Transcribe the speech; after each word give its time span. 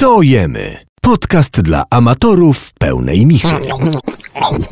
Co 0.00 0.22
jemy? 0.22 0.76
Podcast 1.00 1.60
dla 1.60 1.84
amatorów 1.90 2.72
pełnej 2.72 3.26
michy. 3.26 3.48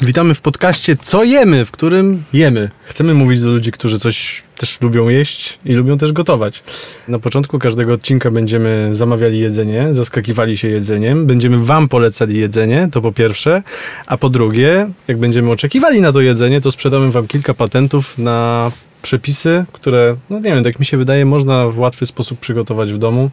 Witamy 0.01 0.35
w 0.35 0.41
podcaście 0.41 0.97
Co 1.03 1.25
jemy, 1.25 1.65
w 1.65 1.71
którym 1.71 2.25
jemy. 2.33 2.71
Chcemy 2.85 3.15
mówić 3.15 3.41
do 3.41 3.47
ludzi, 3.47 3.73
którzy 3.73 3.99
coś 3.99 4.43
też 4.57 4.81
lubią 4.81 5.09
jeść 5.09 5.59
i 5.65 5.73
lubią 5.73 5.99
też 5.99 6.13
gotować. 6.13 6.63
Na 7.09 7.19
początku 7.19 7.59
każdego 7.59 7.93
odcinka 7.93 8.31
będziemy 8.31 8.89
zamawiali 8.91 9.39
jedzenie, 9.39 9.89
zaskakiwali 9.93 10.59
się 10.59 10.69
jedzeniem, 10.69 11.27
będziemy 11.27 11.65
wam 11.65 11.89
polecali 11.89 12.39
jedzenie, 12.39 12.89
to 12.93 13.01
po 13.01 13.13
pierwsze, 13.13 13.63
a 14.07 14.17
po 14.17 14.29
drugie, 14.29 14.91
jak 15.09 15.19
będziemy 15.19 15.51
oczekiwali 15.51 16.01
na 16.01 16.13
to 16.13 16.21
jedzenie, 16.21 16.61
to 16.61 16.73
sprzedamy 16.73 17.11
wam 17.11 17.27
kilka 17.27 17.55
patentów 17.55 18.19
na 18.19 18.71
przepisy, 19.03 19.65
które, 19.73 20.17
no 20.31 20.37
nie 20.37 20.55
wiem, 20.55 20.65
tak 20.65 20.81
mi 20.81 20.87
się 20.87 20.97
wydaje, 20.97 21.25
można 21.25 21.69
w 21.69 21.79
łatwy 21.79 22.07
sposób 22.07 22.39
przygotować 22.39 22.93
w 22.93 22.99
domu 22.99 23.31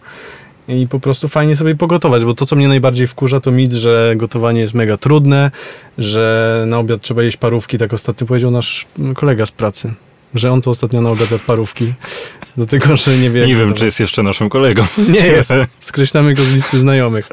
i 0.68 0.88
po 0.88 1.00
prostu 1.00 1.28
fajnie 1.28 1.56
sobie 1.56 1.76
pogotować, 1.76 2.26
bo 2.26 2.34
to, 2.34 2.46
co 2.46 2.56
mnie 2.56 2.68
najbardziej 2.68 3.08
wkurza, 3.08 3.40
to 3.40 3.52
mit, 3.52 3.72
że 3.72 4.14
gotowanie 4.16 4.62
jest 4.62 4.74
mega 4.74 4.98
trudne, 4.98 5.52
że 5.98 6.64
na 6.68 6.80
obiad 6.80 7.02
trzeba 7.02 7.24
jeść 7.24 7.38
parówki, 7.38 7.78
tak 7.78 7.94
ostatnio 7.94 8.28
powiedział 8.28 8.52
nasz 8.52 8.86
kolega 9.16 9.46
z 9.46 9.52
pracy, 9.52 9.94
że 10.36 10.52
on 10.52 10.62
to 10.62 10.72
ostatnio 10.72 11.02
na 11.02 11.10
obiad 11.10 11.30
parówki, 11.48 11.94
dlatego, 12.58 12.98
że 12.98 13.18
nie 13.18 13.30
wie... 13.30 13.48
Nie 13.48 13.56
wiem, 13.56 13.74
czy 13.74 13.86
jest 13.86 14.00
jeszcze 14.00 14.24
naszym 14.24 14.50
kolegą. 14.50 14.86
Nie 15.14 15.28
jest, 15.28 15.54
skreślamy 15.80 16.34
go 16.34 16.44
z 16.44 16.54
listy 16.54 16.80
znajomych. 16.80 17.30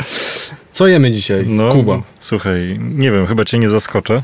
Co 0.73 0.87
jemy 0.87 1.11
dzisiaj? 1.11 1.45
No, 1.47 1.73
Kuba. 1.73 2.01
słuchaj, 2.19 2.79
nie 2.81 3.11
wiem, 3.13 3.27
chyba 3.27 3.45
cię 3.45 3.59
nie 3.59 3.71
zaskoczę. 3.71 4.23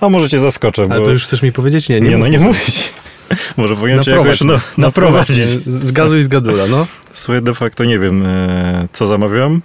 A 0.00 0.08
może 0.08 0.30
cię 0.30 0.38
zaskoczę, 0.38 0.86
bo... 0.86 0.94
Ale 0.94 1.04
to 1.04 1.10
już 1.10 1.24
chcesz 1.24 1.42
mi 1.42 1.52
powiedzieć? 1.52 1.88
Nie, 1.88 2.00
Nie, 2.00 2.10
nie, 2.10 2.18
no 2.18 2.28
nie 2.28 2.38
mówić. 2.38 2.92
Może 3.56 3.76
powinien 3.76 4.02
cię 4.02 4.10
jakoś 4.10 4.40
no, 4.40 4.60
naprowadzić. 4.78 5.36
mnie. 5.38 5.62
Z 5.66 5.92
gazu 5.92 6.18
i 6.18 6.24
z 6.24 6.28
gadula, 6.28 6.66
no. 6.66 6.86
Słuchaj, 7.14 7.42
de 7.42 7.54
facto 7.54 7.84
nie 7.84 7.98
wiem, 7.98 8.26
e, 8.26 8.88
co 8.92 9.06
zamawiam. 9.06 9.62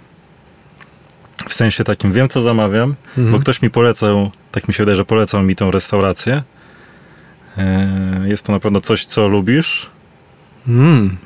W 1.48 1.54
sensie 1.54 1.84
takim, 1.84 2.12
wiem, 2.12 2.28
co 2.28 2.42
zamawiam, 2.42 2.94
Mhm. 3.18 3.32
bo 3.32 3.38
ktoś 3.38 3.62
mi 3.62 3.70
polecał, 3.70 4.30
tak 4.52 4.68
mi 4.68 4.74
się 4.74 4.82
wydaje, 4.82 4.96
że 4.96 5.04
polecał 5.04 5.42
mi 5.42 5.56
tą 5.56 5.70
restaurację. 5.70 6.42
E, 7.58 8.22
Jest 8.26 8.46
to 8.46 8.52
na 8.52 8.60
pewno 8.60 8.80
coś, 8.80 9.04
co 9.06 9.28
lubisz. 9.28 9.90
Mm. 10.68 11.16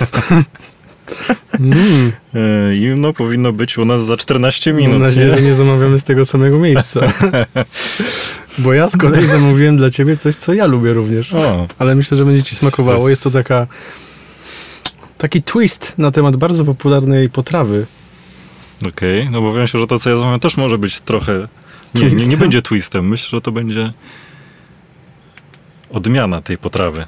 mm. 1.60 2.12
E, 2.34 2.76
I 2.76 2.86
no, 2.96 3.12
powinno 3.12 3.52
być 3.52 3.78
u 3.78 3.84
nas 3.84 4.04
za 4.04 4.16
14 4.16 4.72
Mam 4.72 4.80
minut. 4.82 5.00
nadzieję, 5.00 5.26
nie? 5.26 5.36
że 5.36 5.42
nie 5.42 5.54
zamawiamy 5.54 5.98
z 5.98 6.04
tego 6.04 6.24
samego 6.24 6.58
miejsca. 6.58 7.00
Bo 8.58 8.72
ja 8.72 8.88
z 8.88 8.96
kolei 8.96 9.26
zamówiłem 9.36 9.76
dla 9.76 9.90
ciebie 9.90 10.16
coś, 10.16 10.36
co 10.36 10.52
ja 10.54 10.66
lubię 10.66 10.92
również. 10.92 11.34
O, 11.34 11.66
Ale 11.78 11.94
myślę, 11.94 12.16
że 12.16 12.24
będzie 12.24 12.42
ci 12.42 12.56
smakowało. 12.56 13.08
Jest 13.08 13.22
to 13.22 13.30
taka 13.30 13.66
taki 15.18 15.42
twist 15.42 15.94
na 15.98 16.10
temat 16.10 16.36
bardzo 16.36 16.64
popularnej 16.64 17.30
potrawy. 17.30 17.86
okej. 18.88 19.30
No 19.30 19.40
bo 19.40 19.54
wiem 19.54 19.66
się, 19.68 19.78
że 19.78 19.86
to, 19.86 19.98
co 19.98 20.10
ja 20.10 20.16
zamawiam, 20.16 20.40
też 20.40 20.56
może 20.56 20.78
być 20.78 21.00
trochę... 21.00 21.48
Nie, 21.94 22.10
nie, 22.10 22.26
nie 22.26 22.36
będzie 22.36 22.62
twistem. 22.62 23.08
Myślę, 23.08 23.28
że 23.30 23.40
to 23.40 23.52
będzie 23.52 23.92
odmiana 25.90 26.42
tej 26.42 26.58
potrawy, 26.58 27.06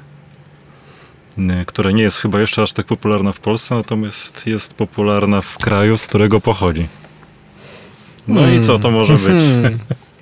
n- 1.37 1.63
która 1.65 1.91
nie 1.91 2.03
jest 2.03 2.17
chyba 2.17 2.41
jeszcze 2.41 2.61
aż 2.61 2.73
tak 2.73 2.85
popularna 2.85 3.31
w 3.31 3.39
Polsce, 3.39 3.75
natomiast 3.75 4.47
jest 4.47 4.73
popularna 4.73 5.41
w 5.41 5.57
kraju, 5.57 5.97
z 5.97 6.07
którego 6.07 6.41
pochodzi. 6.41 6.87
No 8.27 8.49
i 8.51 8.61
co 8.61 8.79
to 8.79 8.91
może 8.91 9.13
być? 9.13 9.23
Hmm. 9.25 9.79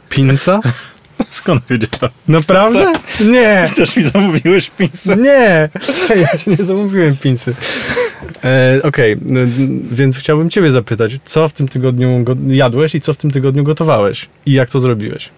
Pinsa? 0.10 0.60
Skąd 1.32 1.64
wiedziałem? 1.70 2.12
Naprawdę? 2.28 2.94
Nie! 3.20 3.70
Też 3.76 3.98
mi 3.98 4.04
zamówiłeś 4.04 4.70
pinsę? 4.70 5.16
Nie! 5.18 5.70
Ja 6.22 6.38
ci 6.38 6.50
nie 6.50 6.66
zamówiłem 6.66 7.18
pinsy. 7.18 7.56
E, 8.44 8.80
Okej, 8.84 9.16
no, 9.26 9.40
więc 9.92 10.18
chciałbym 10.18 10.50
ciebie 10.50 10.72
zapytać, 10.72 11.12
co 11.24 11.50
w 11.50 11.54
tym 11.54 11.68
tygodniu 11.68 12.24
go- 12.24 12.36
jadłeś 12.48 12.96
i 12.96 13.02
co 13.02 13.14
w 13.14 13.18
tym 13.18 13.32
tygodniu 13.32 13.64
gotowałeś? 13.64 14.30
I 14.46 14.54
jak 14.54 14.70
to 14.70 14.80
zrobiłeś? 14.80 15.30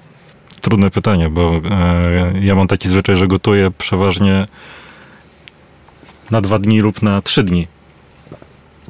Trudne 0.61 0.91
pytanie, 0.91 1.29
bo 1.29 1.61
e, 1.71 2.33
ja 2.41 2.55
mam 2.55 2.67
taki 2.67 2.89
zwyczaj, 2.89 3.15
że 3.15 3.27
gotuję 3.27 3.71
przeważnie 3.77 4.47
na 6.31 6.41
dwa 6.41 6.59
dni 6.59 6.79
lub 6.81 7.01
na 7.01 7.21
trzy 7.21 7.43
dni. 7.43 7.67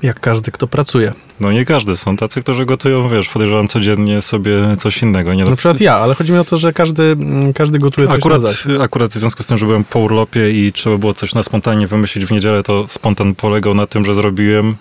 Jak 0.03 0.19
każdy, 0.19 0.51
kto 0.51 0.67
pracuje. 0.67 1.13
No 1.39 1.51
nie 1.51 1.65
każdy, 1.65 1.97
są 1.97 2.17
tacy, 2.17 2.41
którzy 2.41 2.65
gotują, 2.65 3.09
wiesz, 3.09 3.29
podejrzewam 3.29 3.67
codziennie 3.67 4.21
sobie 4.21 4.77
coś 4.77 5.01
innego. 5.01 5.33
Nie, 5.33 5.43
no, 5.43 5.49
Na 5.49 5.55
przykład 5.55 5.81
ja, 5.81 5.95
ale 5.95 6.15
chodzi 6.15 6.31
mi 6.31 6.37
o 6.37 6.45
to, 6.45 6.57
że 6.57 6.73
każdy, 6.73 7.03
mm, 7.03 7.53
każdy 7.53 7.79
gotuje 7.79 8.07
coś 8.07 8.17
Akurat, 8.17 8.41
na 8.65 8.83
akurat 8.83 9.11
w 9.11 9.19
związku 9.19 9.43
z 9.43 9.47
tym, 9.47 9.57
że 9.57 9.65
byłem 9.65 9.83
po 9.83 9.99
urlopie 9.99 10.51
i 10.51 10.73
trzeba 10.73 10.97
było 10.97 11.13
coś 11.13 11.35
na 11.35 11.43
spontanie 11.43 11.87
wymyślić 11.87 12.25
w 12.25 12.31
niedzielę, 12.31 12.63
to 12.63 12.87
spontan 12.87 13.35
polegał 13.35 13.73
na 13.73 13.87
tym, 13.87 14.05
że 14.05 14.13
zrobiłem 14.13 14.75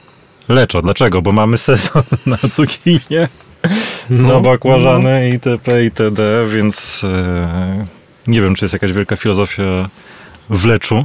leczo. 0.48 0.82
Dlaczego? 0.82 1.22
Bo 1.22 1.32
mamy 1.32 1.58
sezon 1.58 2.02
na 2.26 2.38
cukinie, 2.50 3.28
na 4.10 4.40
bakłażany 4.40 5.30
itp. 5.30 5.84
itd., 5.84 6.46
więc 6.54 7.02
e, 7.04 7.86
nie 8.26 8.40
wiem, 8.40 8.54
czy 8.54 8.64
jest 8.64 8.72
jakaś 8.72 8.92
wielka 8.92 9.16
filozofia 9.16 9.88
w 10.50 10.64
leczu. 10.64 11.04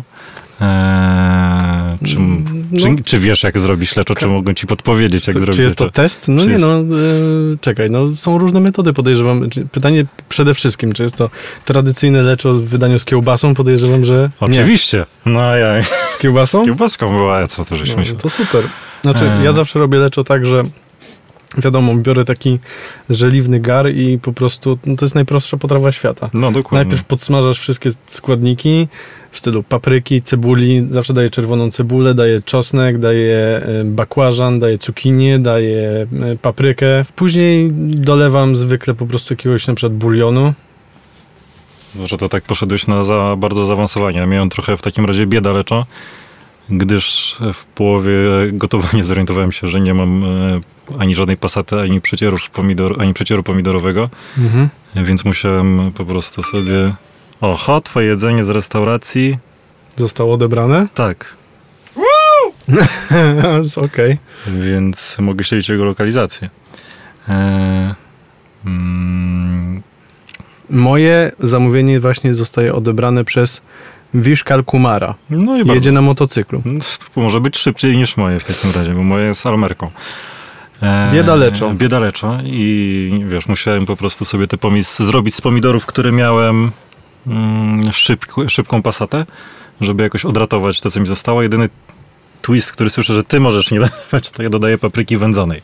E, 0.62 1.69
czy, 2.06 2.16
no. 2.20 2.80
czy, 2.80 3.04
czy 3.04 3.20
wiesz, 3.20 3.44
jak 3.44 3.60
zrobić 3.60 3.96
leczo? 3.96 4.16
Czy 4.16 4.28
mogę 4.28 4.56
ci 4.56 4.68
podpowiedzieć, 4.68 5.28
jak 5.28 5.34
To, 5.34 5.40
zrobić 5.40 5.56
czy 5.56 5.64
jest 5.64 5.76
to 5.76 5.90
test? 5.90 6.28
No 6.28 6.46
nie, 6.46 6.52
jest- 6.52 6.66
no 6.66 6.80
e, 6.80 6.84
czekaj, 7.62 7.90
no 7.90 8.16
są 8.16 8.38
różne 8.38 8.60
metody, 8.60 8.94
podejrzewam. 8.94 9.50
Pytanie 9.72 10.06
przede 10.30 10.54
wszystkim, 10.54 10.94
czy 10.94 11.04
jest 11.04 11.16
to 11.16 11.30
tradycyjne 11.66 12.24
leczo 12.24 12.54
w 12.54 12.64
wydaniu 12.64 13.00
z 13.00 13.06
kiełbasą? 13.06 13.54
Podejrzewam, 13.54 14.06
że 14.06 14.30
nie. 14.42 14.48
Oczywiście. 14.48 15.06
No 15.26 15.56
ja 15.56 15.84
Z 16.08 16.18
kiełbasą? 16.18 16.62
z 16.64 16.66
kiełbaską 16.66 17.10
była, 17.10 17.48
co 17.48 17.66
to 17.66 17.76
żeśmy 17.76 18.06
się... 18.06 18.14
No, 18.14 18.20
to 18.20 18.30
super. 18.30 18.64
Znaczy, 19.02 19.26
E. 19.26 19.44
ja 19.44 19.52
zawsze 19.52 19.80
robię 19.80 19.98
leczo 19.98 20.24
tak, 20.24 20.46
że 20.46 20.64
wiadomo, 21.58 21.96
biorę 21.96 22.26
taki 22.26 22.60
żeliwny 23.10 23.60
gar 23.60 23.90
i 23.92 24.20
po 24.22 24.34
prostu, 24.34 24.78
no 24.86 24.96
to 24.96 25.06
jest 25.06 25.16
najprostsza 25.16 25.58
potrawa 25.58 25.92
świata. 25.92 26.30
No 26.34 26.52
dokładnie. 26.52 26.86
Najpierw 26.86 27.04
podsmażasz 27.04 27.60
wszystkie 27.60 27.92
składniki 28.08 28.88
w 29.31 29.38
stylu 29.38 29.63
papryki, 29.63 30.22
cebuli, 30.22 30.88
zawsze 30.90 31.13
daję 31.13 31.29
czerwoną 31.29 31.72
cebulę, 31.72 32.13
daję 32.13 32.41
czosnek, 32.41 32.97
daję 32.97 33.38
e, 33.38 33.84
bakłażan, 33.85 34.59
daję 34.59 34.79
cukinię, 34.79 35.40
daję 35.40 36.07
e, 36.22 36.35
paprykę. 36.35 37.06
Później 37.16 37.69
dolewam 37.95 38.56
zwykle 38.56 38.94
po 38.94 39.06
prostu 39.06 39.34
jakiegoś 39.34 39.68
na 39.68 39.73
przykład 39.73 39.97
bulionu. 39.97 40.53
Że 42.06 42.18
to 42.18 42.29
tak 42.29 42.44
poszedłeś 42.44 42.88
na 42.88 43.03
za 43.03 43.35
bardzo 43.38 43.66
zaawansowanie. 43.66 44.25
Miałem 44.25 44.50
trochę 44.50 44.78
w 44.78 44.81
takim 44.81 45.06
razie 45.06 45.28
bieda 45.28 45.53
gdyż 46.69 47.38
w 47.53 47.66
połowie 47.66 48.13
gotowania 48.51 49.03
zorientowałem 49.03 49.51
się, 49.51 49.68
że 49.68 49.81
nie 49.81 49.94
mam 49.94 50.23
e, 50.23 50.62
ani 51.00 51.16
żadnej 51.16 51.38
pasaty, 51.38 51.79
ani 51.79 52.01
przecierów 52.01 52.50
pomidor, 52.50 53.01
ani 53.01 53.13
przecieru 53.13 53.44
pomidorowego, 53.44 54.09
Mhm. 54.38 54.69
więc 54.95 55.25
musiałem 55.25 55.91
po 55.95 56.06
prostu 56.06 56.44
sobie... 56.44 56.94
Oho, 57.41 57.81
twoje 57.81 58.07
jedzenie 58.07 58.45
z 58.45 58.50
restauracji. 58.50 59.38
Zostało 59.97 60.33
odebrane? 60.33 60.88
Tak, 60.94 61.25
Jest 63.63 63.77
Okej. 63.88 64.17
więc 64.47 65.16
mogę 65.19 65.44
śledzić 65.44 65.69
jego 65.69 65.83
lokalizację. 65.85 66.50
E, 67.29 67.95
mm, 68.66 69.81
Moje 70.69 71.31
zamówienie 71.39 72.00
właśnie 72.00 72.33
zostaje 72.35 72.73
odebrane 72.73 73.25
przez 73.25 73.61
Vishkal 74.13 74.63
Kumara. 74.63 75.16
no 75.29 75.56
i 75.56 75.59
bardzo 75.59 75.73
Jedzie 75.73 75.91
na 75.91 76.01
motocyklu. 76.01 76.63
To 77.16 77.21
może 77.21 77.39
być 77.41 77.57
szybciej 77.57 77.97
niż 77.97 78.17
moje 78.17 78.39
w 78.39 78.45
takim 78.45 78.71
razie, 78.75 78.94
bo 78.94 79.03
moje 79.03 79.25
jest 79.25 79.45
almerką. 79.45 79.91
E, 80.81 81.11
Bieda 81.13 81.35
leczo. 81.35 81.73
Bieda 81.73 82.00
leczo 82.00 82.38
i 82.44 83.25
wiesz, 83.29 83.47
musiałem 83.47 83.85
po 83.85 83.95
prostu 83.95 84.25
sobie 84.25 84.47
te 84.47 84.57
pomis 84.57 85.00
zrobić 85.00 85.35
z 85.35 85.41
pomidorów, 85.41 85.85
które 85.85 86.11
miałem 86.11 86.71
szybko, 87.91 88.50
szybką 88.50 88.81
pasatę, 88.81 89.25
żeby 89.81 90.03
jakoś 90.03 90.25
odratować 90.25 90.81
to, 90.81 90.91
co 90.91 91.00
mi 91.00 91.07
zostało. 91.07 91.41
Jedyny 91.41 91.69
twist, 92.41 92.72
który 92.72 92.90
słyszę, 92.90 93.13
że 93.13 93.24
ty 93.24 93.40
możesz 93.40 93.72
nie 93.72 93.80
dawać, 94.12 94.31
to 94.31 94.44
ja 94.44 94.50
dodaję 94.50 94.78
papryki 94.78 95.18
wędzonej. 95.18 95.62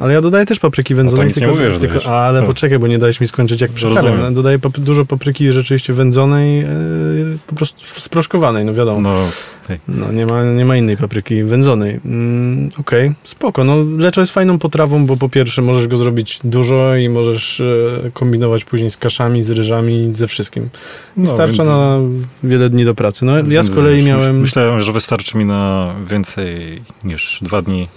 Ale 0.00 0.14
ja 0.14 0.20
dodaję 0.20 0.46
też 0.46 0.58
papryki 0.58 0.94
wędzonej. 0.94 1.26
nic 1.26 1.36
nie 1.36 1.40
tylko, 1.40 1.54
mówię, 1.56 1.72
że 1.72 1.80
tylko, 1.80 1.94
dajesz. 1.94 2.06
ale 2.06 2.40
No. 2.40 2.46
poczekaj, 2.46 2.78
bo 2.78 2.86
nie 2.86 2.98
dałeś 2.98 3.20
mi 3.20 3.28
skończyć 3.28 3.60
jak 3.60 3.70
przyprawiam. 3.70 4.04
Rozumiem. 4.12 4.34
Dodaję 4.34 4.58
pap- 4.58 4.78
dużo 4.78 5.04
papryki 5.04 5.52
rzeczywiście 5.52 5.92
wędzonej, 5.92 6.58
yy, 6.60 7.38
po 7.46 7.54
prostu 7.54 8.00
sproszkowanej, 8.00 8.64
no 8.64 8.74
wiadomo. 8.74 9.00
No. 9.00 9.14
No, 9.88 10.12
nie, 10.12 10.26
ma, 10.26 10.44
nie 10.44 10.64
ma 10.64 10.76
innej 10.76 10.96
papryki 10.96 11.44
wędzonej. 11.44 12.00
Mm, 12.04 12.68
Okej, 12.78 13.12
spoko. 13.24 13.64
No 13.64 13.76
leczo 13.98 14.20
jest 14.20 14.32
fajną 14.32 14.58
potrawą, 14.58 15.06
bo 15.06 15.16
po 15.16 15.28
pierwsze 15.28 15.62
możesz 15.62 15.88
go 15.88 15.96
zrobić 15.96 16.38
dużo 16.44 16.96
i 16.96 17.08
możesz 17.08 17.60
e, 17.60 17.64
kombinować 18.12 18.64
później 18.64 18.90
z 18.90 18.96
kaszami, 18.96 19.42
z 19.42 19.50
ryżami, 19.50 20.08
ze 20.12 20.26
wszystkim. 20.26 20.68
No, 21.16 21.26
starcza 21.26 21.62
więc- 21.62 21.68
na 21.68 21.98
wiele 22.44 22.70
dni 22.70 22.84
do 22.84 22.94
pracy. 22.94 23.24
No 23.24 23.32
ja 23.48 23.62
z 23.62 23.74
kolei 23.74 24.02
miałem... 24.02 24.40
Myślałem, 24.40 24.82
że 24.82 24.92
wystarczy 24.92 25.38
mi 25.38 25.44
na 25.44 25.94
więcej 26.10 26.82
niż 27.04 27.38
dwa 27.42 27.62
dni. 27.62 27.88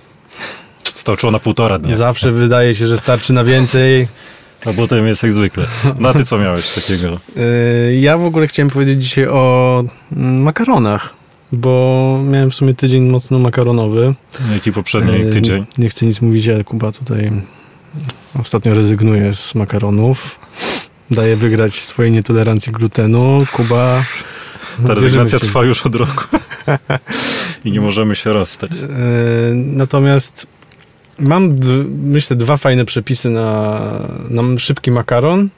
Starczyło 0.97 1.31
na 1.31 1.39
półtora 1.39 1.79
dnia. 1.79 1.95
Zawsze 1.95 2.31
wydaje 2.31 2.75
się, 2.75 2.87
że 2.87 2.97
starczy 2.97 3.33
na 3.33 3.43
więcej. 3.43 4.07
A 4.65 4.73
potem 4.73 5.07
jest 5.07 5.23
jak 5.23 5.33
zwykle. 5.33 5.65
No 5.99 6.09
a 6.09 6.13
ty 6.13 6.25
co 6.25 6.37
miałeś 6.37 6.73
takiego? 6.73 7.19
Yy, 7.35 7.95
Ja 7.99 8.17
w 8.17 8.25
ogóle 8.25 8.47
chciałem 8.47 8.69
powiedzieć 8.69 9.03
dzisiaj 9.03 9.27
o 9.27 9.83
mm, 10.17 10.41
makaronach. 10.41 11.13
bo 11.51 12.19
miałem 12.23 12.49
w 12.51 12.55
sumie 12.55 12.73
tydzień 12.73 13.03
mocno 13.03 13.39
makaronowy. 13.39 14.13
Jaki 14.53 14.71
poprzedni 14.71 15.15
E, 15.21 15.25
tydzień? 15.29 15.59
Nie, 15.59 15.83
nie 15.83 15.89
chcę 15.89 16.05
nic 16.05 16.21
mówić, 16.21 16.47
ale 16.47 16.63
Kuba 16.63 16.91
tutaj 16.91 17.31
ostatnio 18.39 18.73
rezygnuje 18.73 19.33
z 19.33 19.55
makaronów. 19.55 20.39
Daje 21.11 21.35
wygrać 21.35 21.75
swojej 21.75 22.11
nietolerancji 22.11 22.71
glutenu. 22.71 23.37
Kuba... 23.51 24.03
Ta 24.87 24.93
rezygnacja 24.93 25.39
trwa 25.39 25.63
już 25.63 25.85
od 25.85 25.95
roku. 25.95 26.23
I 27.65 27.71
nie 27.71 27.81
możemy 27.81 28.15
się 28.15 28.33
rozstać. 28.33 28.71
E, 28.71 29.53
Natomiast 29.53 30.47
mam, 31.19 31.55
myślę, 32.03 32.35
dwa 32.37 32.57
fajne 32.57 32.85
przepisy 32.85 33.29
na, 33.29 33.81
na 34.29 34.43
szybki 34.59 34.91
makaron. 34.91 35.49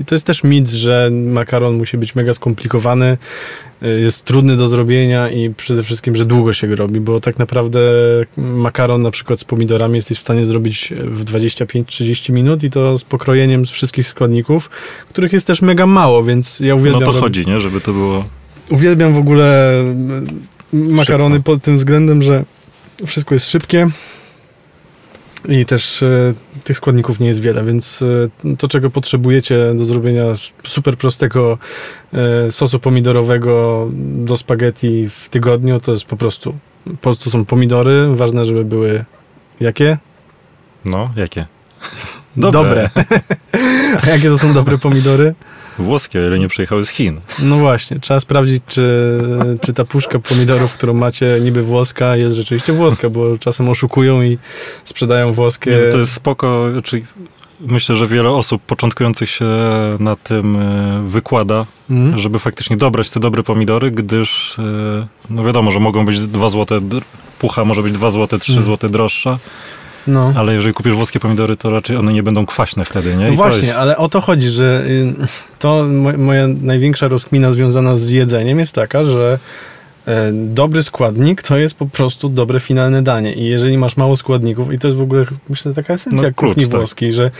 I 0.00 0.04
to 0.04 0.14
jest 0.14 0.26
też 0.26 0.44
mit, 0.44 0.68
że 0.68 1.10
makaron 1.12 1.74
musi 1.76 1.98
być 1.98 2.14
mega 2.14 2.34
skomplikowany, 2.34 3.18
e, 3.82 3.88
jest 3.88 4.24
trudny 4.24 4.56
do 4.56 4.68
zrobienia 4.68 5.30
i 5.30 5.54
przede 5.54 5.82
wszystkim, 5.82 6.16
że 6.16 6.24
długo 6.26 6.52
się 6.52 6.68
go 6.68 6.76
robi, 6.76 7.00
bo 7.00 7.20
tak 7.20 7.38
naprawdę 7.38 7.80
makaron 8.36 9.02
na 9.02 9.10
przykład 9.10 9.40
z 9.40 9.44
pomidorami 9.44 9.94
jesteś 9.94 10.18
w 10.18 10.20
stanie 10.22 10.44
zrobić 10.46 10.92
w 11.06 11.24
25-30 11.24 12.32
minut 12.32 12.62
i 12.62 12.70
to 12.70 12.98
z 12.98 13.04
pokrojeniem 13.04 13.66
z 13.66 13.70
wszystkich 13.70 14.08
składników, 14.08 14.70
których 15.08 15.32
jest 15.32 15.46
też 15.46 15.62
mega 15.62 15.86
mało, 15.86 16.24
więc 16.24 16.60
ja 16.60 16.74
No 16.74 16.80
uwielbiam 16.80 17.00
to 17.02 17.06
robić- 17.12 17.20
chodzi, 17.20 17.46
nie? 17.46 17.60
Żeby 17.60 17.80
to 17.80 17.92
było... 17.92 18.24
Uwielbiam 18.70 19.14
w 19.14 19.18
ogóle 19.18 19.72
makarony 20.72 21.36
Szybko. 21.36 21.52
pod 21.52 21.62
tym 21.62 21.76
względem, 21.76 22.22
że 22.22 22.44
wszystko 23.06 23.34
jest 23.34 23.50
szybkie 23.50 23.88
i 25.48 25.66
też 25.66 26.02
e, 26.02 26.34
tych 26.64 26.76
składników 26.76 27.20
nie 27.20 27.26
jest 27.26 27.40
wiele, 27.40 27.64
więc 27.64 28.04
e, 28.44 28.56
to, 28.56 28.68
czego 28.68 28.90
potrzebujecie 28.90 29.74
do 29.74 29.84
zrobienia 29.84 30.24
super 30.64 30.96
prostego 30.96 31.58
e, 32.12 32.50
sosu 32.50 32.80
pomidorowego 32.80 33.88
do 33.94 34.36
spaghetti 34.36 35.08
w 35.08 35.28
tygodniu, 35.28 35.80
to 35.80 35.92
jest 35.92 36.04
po 36.04 36.16
prostu, 36.16 36.54
po 36.84 36.96
prostu 36.96 37.30
są 37.30 37.44
pomidory, 37.44 38.16
ważne, 38.16 38.46
żeby 38.46 38.64
były 38.64 39.04
jakie? 39.60 39.98
No, 40.84 41.10
jakie? 41.16 41.46
Dobre. 42.36 42.90
A 44.02 44.06
jakie 44.06 44.28
to 44.28 44.38
są 44.38 44.54
dobre 44.54 44.78
pomidory? 44.78 45.34
Włoskie, 45.78 46.20
o 46.20 46.26
ile 46.26 46.38
nie 46.38 46.48
przyjechały 46.48 46.86
z 46.86 46.88
Chin. 46.90 47.20
No 47.42 47.56
właśnie, 47.56 48.00
trzeba 48.00 48.20
sprawdzić, 48.20 48.62
czy, 48.66 49.18
czy 49.60 49.72
ta 49.72 49.84
puszka 49.84 50.18
pomidorów, 50.18 50.72
którą 50.74 50.94
macie 50.94 51.38
niby 51.40 51.62
włoska, 51.62 52.16
jest 52.16 52.36
rzeczywiście 52.36 52.72
włoska, 52.72 53.10
bo 53.10 53.38
czasem 53.38 53.68
oszukują 53.68 54.22
i 54.22 54.38
sprzedają 54.84 55.32
włoskie. 55.32 55.70
Nie, 55.70 55.92
to 55.92 55.98
jest 55.98 56.12
spoko, 56.12 56.66
czyli 56.84 57.04
myślę, 57.60 57.96
że 57.96 58.06
wiele 58.06 58.30
osób 58.30 58.62
początkujących 58.62 59.30
się 59.30 59.44
na 59.98 60.16
tym 60.16 60.56
e, 60.56 61.02
wykłada, 61.06 61.66
Mhm. 61.90 62.18
żeby 62.18 62.38
faktycznie 62.38 62.76
dobrać 62.76 63.10
te 63.10 63.20
dobre 63.20 63.42
pomidory, 63.42 63.90
gdyż 63.90 64.58
e, 64.58 65.06
no 65.30 65.44
wiadomo, 65.44 65.70
że 65.70 65.80
mogą 65.80 66.06
być 66.06 66.26
2 66.26 66.48
złote, 66.48 66.80
pucha 67.38 67.64
może 67.64 67.82
być 67.82 67.92
2 67.92 68.10
złote, 68.10 68.38
3 68.38 68.52
Mm. 68.52 68.64
złote 68.64 68.88
droższa, 68.88 69.38
No. 70.06 70.32
ale 70.36 70.54
jeżeli 70.54 70.74
kupisz 70.74 70.92
włoskie 70.92 71.20
pomidory, 71.20 71.56
to 71.56 71.70
raczej 71.70 71.96
one 71.96 72.12
nie 72.12 72.22
będą 72.22 72.46
kwaśne 72.46 72.84
wtedy, 72.84 73.16
nie? 73.16 73.26
No 73.26 73.32
I 73.32 73.36
właśnie, 73.36 73.66
jest- 73.68 73.78
ale 73.78 73.96
o 73.96 74.08
to 74.08 74.20
chodzi, 74.20 74.48
że 74.50 74.82
y, 74.86 75.14
to 75.58 75.84
mo- 75.92 76.18
moja 76.18 76.46
największa 76.62 77.08
rozkmina 77.08 77.52
związana 77.52 77.96
z 77.96 78.08
jedzeniem 78.10 78.58
jest 78.58 78.74
taka, 78.74 79.04
że 79.04 79.38
dobry 80.32 80.82
składnik 80.82 81.42
to 81.42 81.56
jest 81.56 81.74
po 81.74 81.86
prostu 81.86 82.28
dobre 82.28 82.60
finalne 82.60 83.02
danie 83.02 83.34
i 83.34 83.44
jeżeli 83.44 83.78
masz 83.78 83.96
mało 83.96 84.16
składników 84.16 84.72
i 84.72 84.78
to 84.78 84.88
jest 84.88 84.98
w 84.98 85.02
ogóle 85.02 85.26
myślę 85.48 85.74
taka 85.74 85.94
esencja 85.94 86.28
No, 86.28 86.34
kuchni 86.34 86.62
tak. 86.62 86.72
włoskiej, 86.72 87.12
że 87.12 87.30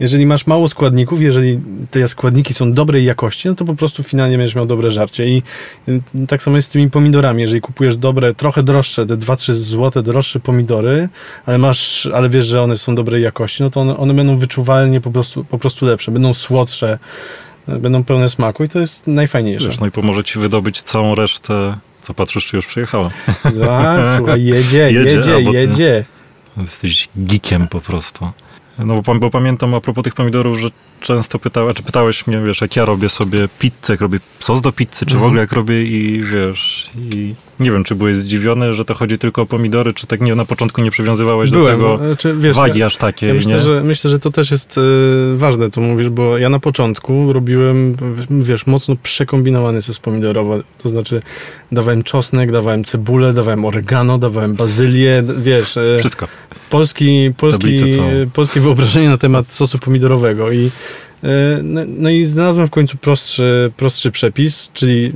jeżeli 0.00 0.26
masz 0.26 0.46
mało 0.46 0.68
składników, 0.68 1.20
jeżeli 1.20 1.60
te 1.90 2.08
składniki 2.08 2.54
są 2.54 2.72
dobrej 2.72 3.04
jakości, 3.04 3.48
no 3.48 3.54
to 3.54 3.64
po 3.64 3.74
prostu 3.74 4.02
finalnie 4.02 4.38
będziesz 4.38 4.54
miał 4.54 4.66
dobre 4.66 4.90
żarcie 4.90 5.28
i 5.28 5.42
y, 5.88 6.00
tak 6.28 6.42
samo 6.42 6.56
jest 6.56 6.68
z 6.68 6.70
tymi 6.70 6.90
pomidorami, 6.90 7.42
jeżeli 7.42 7.60
kupujesz 7.60 7.96
dobre, 7.96 8.34
trochę 8.34 8.62
droższe, 8.62 9.06
te 9.06 9.16
2-3 9.16 9.52
złote 9.52 10.02
droższe 10.02 10.40
pomidory, 10.40 11.08
ale 11.46 11.58
masz, 11.58 12.08
ale 12.14 12.28
wiesz, 12.28 12.46
że 12.46 12.62
one 12.62 12.78
są 12.78 12.94
dobrej 12.94 13.22
jakości, 13.22 13.62
no 13.62 13.70
to 13.70 13.80
one, 13.80 13.96
one 13.96 14.14
będą 14.14 14.36
wyczuwalnie 14.36 15.00
po 15.00 15.10
prostu, 15.10 15.44
po 15.44 15.58
prostu 15.58 15.86
lepsze, 15.86 16.12
będą 16.12 16.34
słodsze, 16.34 16.98
e, 17.68 17.78
będą 17.78 18.04
pełne 18.04 18.28
smaku 18.28 18.64
i 18.64 18.68
to 18.68 18.78
jest 18.80 19.06
najfajniejsze. 19.06 19.66
Wiesz, 19.66 19.80
no 19.80 19.86
i 19.86 19.90
pomoże 19.90 20.24
ci 20.24 20.38
wydobyć 20.38 20.82
całą 20.82 21.14
resztę, 21.14 21.78
co 22.08 22.14
patrzysz, 22.14 22.46
czy 22.46 22.56
już 22.56 22.66
przyjechała. 22.66 23.10
A, 23.70 23.96
słuchaj, 24.16 24.44
jedzie, 24.44 24.90
Jedzie, 24.92 25.14
jedzie, 25.14 25.52
jedzie. 25.52 26.04
Jesteś 26.56 27.08
geekiem 27.16 27.68
po 27.68 27.80
prostu. 27.80 28.30
No 28.78 29.02
bo, 29.02 29.14
bo 29.14 29.30
pamiętam 29.30 29.74
a 29.74 29.80
propos 29.80 30.04
tych 30.04 30.14
pomidorów, 30.14 30.58
że 30.60 30.68
często 31.00 31.38
pytałeś, 31.38 31.76
czy 31.76 31.82
pytałeś 31.82 32.26
mnie, 32.26 32.40
wiesz, 32.46 32.60
jak 32.60 32.76
ja 32.76 32.84
robię 32.84 33.08
sobie 33.08 33.38
pizzę, 33.58 33.74
jak 33.92 34.00
robię 34.00 34.18
sos 34.40 34.60
do 34.60 34.72
pizzy, 34.72 35.06
czy 35.06 35.06
w 35.06 35.12
Mhm. 35.12 35.26
ogóle 35.26 35.40
jak 35.40 35.52
robię 35.52 35.84
i 35.84 36.22
wiesz, 36.22 36.90
i 37.12 37.34
nie 37.60 37.70
wiem, 37.72 37.84
czy 37.84 37.94
byłeś 37.94 38.16
zdziwiony, 38.16 38.72
że 38.74 38.84
to 38.84 38.94
chodzi 38.94 39.18
tylko 39.18 39.42
o 39.42 39.46
pomidory, 39.46 39.92
czy 39.94 40.06
tak 40.06 40.20
nie 40.20 40.34
na 40.34 40.44
początku 40.44 40.80
nie 40.82 40.90
przywiązywałeś 40.90 41.50
Byłem, 41.50 41.80
do 41.80 41.96
tego 41.98 42.10
e, 42.12 42.16
czy, 42.16 42.34
wiesz, 42.34 42.56
wagi 42.56 42.82
aż 42.82 42.96
takiej, 42.96 43.28
ja 43.28 43.34
myślę, 43.34 43.52
nie? 43.54 43.60
że, 43.60 43.82
myślę, 43.84 44.10
że 44.10 44.18
to 44.18 44.30
też 44.30 44.50
jest 44.50 44.78
e, 44.78 44.80
ważne, 45.36 45.70
co 45.70 45.80
mówisz, 45.80 46.08
bo 46.08 46.38
ja 46.38 46.48
na 46.48 46.58
początku 46.58 47.32
robiłem, 47.32 47.96
wiesz, 48.30 48.66
mocno 48.66 48.96
przekombinowany 49.02 49.82
sos 49.82 49.98
pomidorowy, 49.98 50.62
to 50.82 50.88
znaczy 50.88 51.22
dawałem 51.72 52.02
czosnek, 52.02 52.52
dawałem 52.52 52.84
cebulę, 52.84 53.32
dawałem 53.32 53.64
oregano, 53.64 54.18
dawałem 54.18 54.54
bazylię, 54.54 55.22
wiesz, 55.38 55.76
e, 55.76 55.96
Wszystko. 55.98 56.26
Polski, 56.70 57.32
polski, 57.36 57.82
polskie 58.32 58.60
wyobrażenie 58.60 59.08
na 59.08 59.18
temat 59.18 59.52
sosu 59.52 59.78
pomidorowego 59.78 60.52
i 60.52 60.70
e, 61.24 61.28
no, 61.62 61.80
no 61.86 62.10
i 62.10 62.26
znalazłem 62.26 62.66
w 62.66 62.70
końcu 62.70 62.96
prostszy, 62.96 63.72
prostszy 63.76 64.10
przepis, 64.10 64.70
czyli 64.72 65.12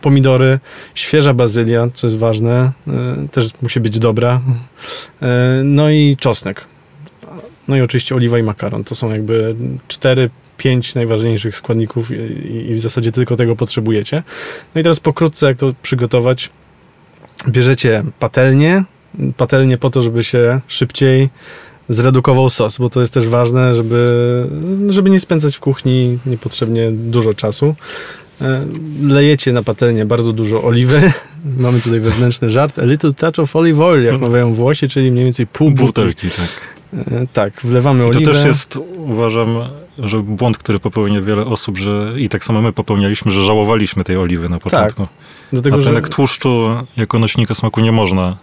pomidory, 0.00 0.58
świeża 0.94 1.34
bazylia, 1.34 1.88
co 1.94 2.06
jest 2.06 2.16
ważne, 2.16 2.72
e, 2.88 3.28
też 3.32 3.50
musi 3.62 3.80
być 3.80 3.98
dobra, 3.98 4.40
e, 5.22 5.62
no 5.64 5.90
i 5.90 6.16
czosnek. 6.20 6.64
No 7.68 7.76
i 7.76 7.80
oczywiście 7.80 8.14
oliwa 8.14 8.38
i 8.38 8.42
makaron. 8.42 8.84
To 8.84 8.94
są 8.94 9.10
jakby 9.10 9.56
cztery, 9.88 10.30
pięć 10.56 10.94
najważniejszych 10.94 11.56
składników 11.56 12.10
i, 12.10 12.14
i 12.70 12.74
w 12.74 12.80
zasadzie 12.80 13.12
tylko 13.12 13.36
tego 13.36 13.56
potrzebujecie. 13.56 14.22
No 14.74 14.80
i 14.80 14.84
teraz 14.84 15.00
pokrótce 15.00 15.46
jak 15.46 15.56
to 15.56 15.74
przygotować. 15.82 16.50
Bierzecie 17.48 18.04
patelnię, 18.18 18.84
patelnię 19.36 19.78
po 19.78 19.90
to, 19.90 20.02
żeby 20.02 20.24
się 20.24 20.60
szybciej 20.68 21.28
zredukował 21.88 22.50
sos, 22.50 22.78
bo 22.78 22.88
to 22.90 23.00
jest 23.00 23.14
też 23.14 23.28
ważne, 23.28 23.74
żeby, 23.74 24.46
żeby 24.88 25.10
nie 25.10 25.20
spędzać 25.20 25.56
w 25.56 25.60
kuchni 25.60 26.18
niepotrzebnie 26.26 26.90
dużo 26.92 27.34
czasu. 27.34 27.74
E, 28.40 28.64
Lejecie 29.02 29.52
na 29.52 29.62
patelnię 29.62 30.04
bardzo 30.04 30.32
dużo 30.32 30.62
oliwy. 30.62 31.12
Mamy 31.58 31.80
tutaj 31.80 32.00
wewnętrzny 32.00 32.50
żart. 32.50 32.78
A 32.78 32.84
little 32.84 33.12
touch 33.12 33.38
of 33.38 33.56
olive 33.56 33.80
oil, 33.80 34.02
jak 34.04 34.20
mawiają 34.20 34.52
Włosi, 34.54 34.88
czyli 34.88 35.10
mniej 35.12 35.24
więcej 35.24 35.46
pół 35.46 35.70
butelki. 35.70 36.26
Butelki, 36.26 36.36
tak. 36.36 37.12
E, 37.12 37.26
Tak, 37.32 37.60
wlewamy 37.64 38.06
I 38.06 38.10
to 38.10 38.16
oliwę. 38.16 38.32
też 38.32 38.44
jest, 38.44 38.78
uważam, 38.96 39.58
że 39.98 40.18
błąd, 40.22 40.58
który 40.58 40.78
popełnia 40.78 41.22
wiele 41.22 41.46
osób, 41.46 41.78
że 41.78 42.12
i 42.16 42.28
tak 42.28 42.44
samo 42.44 42.62
my 42.62 42.72
popełnialiśmy, 42.72 43.32
że 43.32 43.42
żałowaliśmy 43.42 44.04
tej 44.04 44.16
oliwy 44.16 44.48
na 44.48 44.58
początku. 44.58 45.06
Dlatego, 45.52 45.76
A 45.76 45.82
ten 45.82 45.94
że 45.94 46.00
tłuszczu 46.02 46.68
jako 46.96 47.18
nośnika 47.18 47.54
smaku 47.54 47.80
nie 47.80 47.92
można 47.92 48.36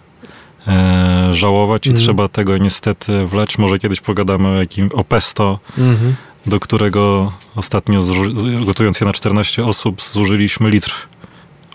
e, 0.68 1.34
żałować 1.34 1.86
i 1.86 1.90
Mhm. 1.90 2.04
trzeba 2.04 2.28
tego 2.28 2.58
niestety 2.58 3.26
wlać. 3.26 3.58
Może 3.58 3.78
kiedyś 3.78 4.00
pogadamy 4.00 4.48
o, 4.48 4.54
jakim, 4.54 4.90
o 4.94 5.04
pesto, 5.04 5.58
mhm. 5.78 6.14
do 6.46 6.60
którego 6.60 7.32
ostatnio 7.56 8.00
gotując 8.66 9.00
je 9.00 9.06
na 9.06 9.12
14 9.12 9.64
osób 9.64 10.02
zużyliśmy 10.02 10.70
litr 10.70 10.92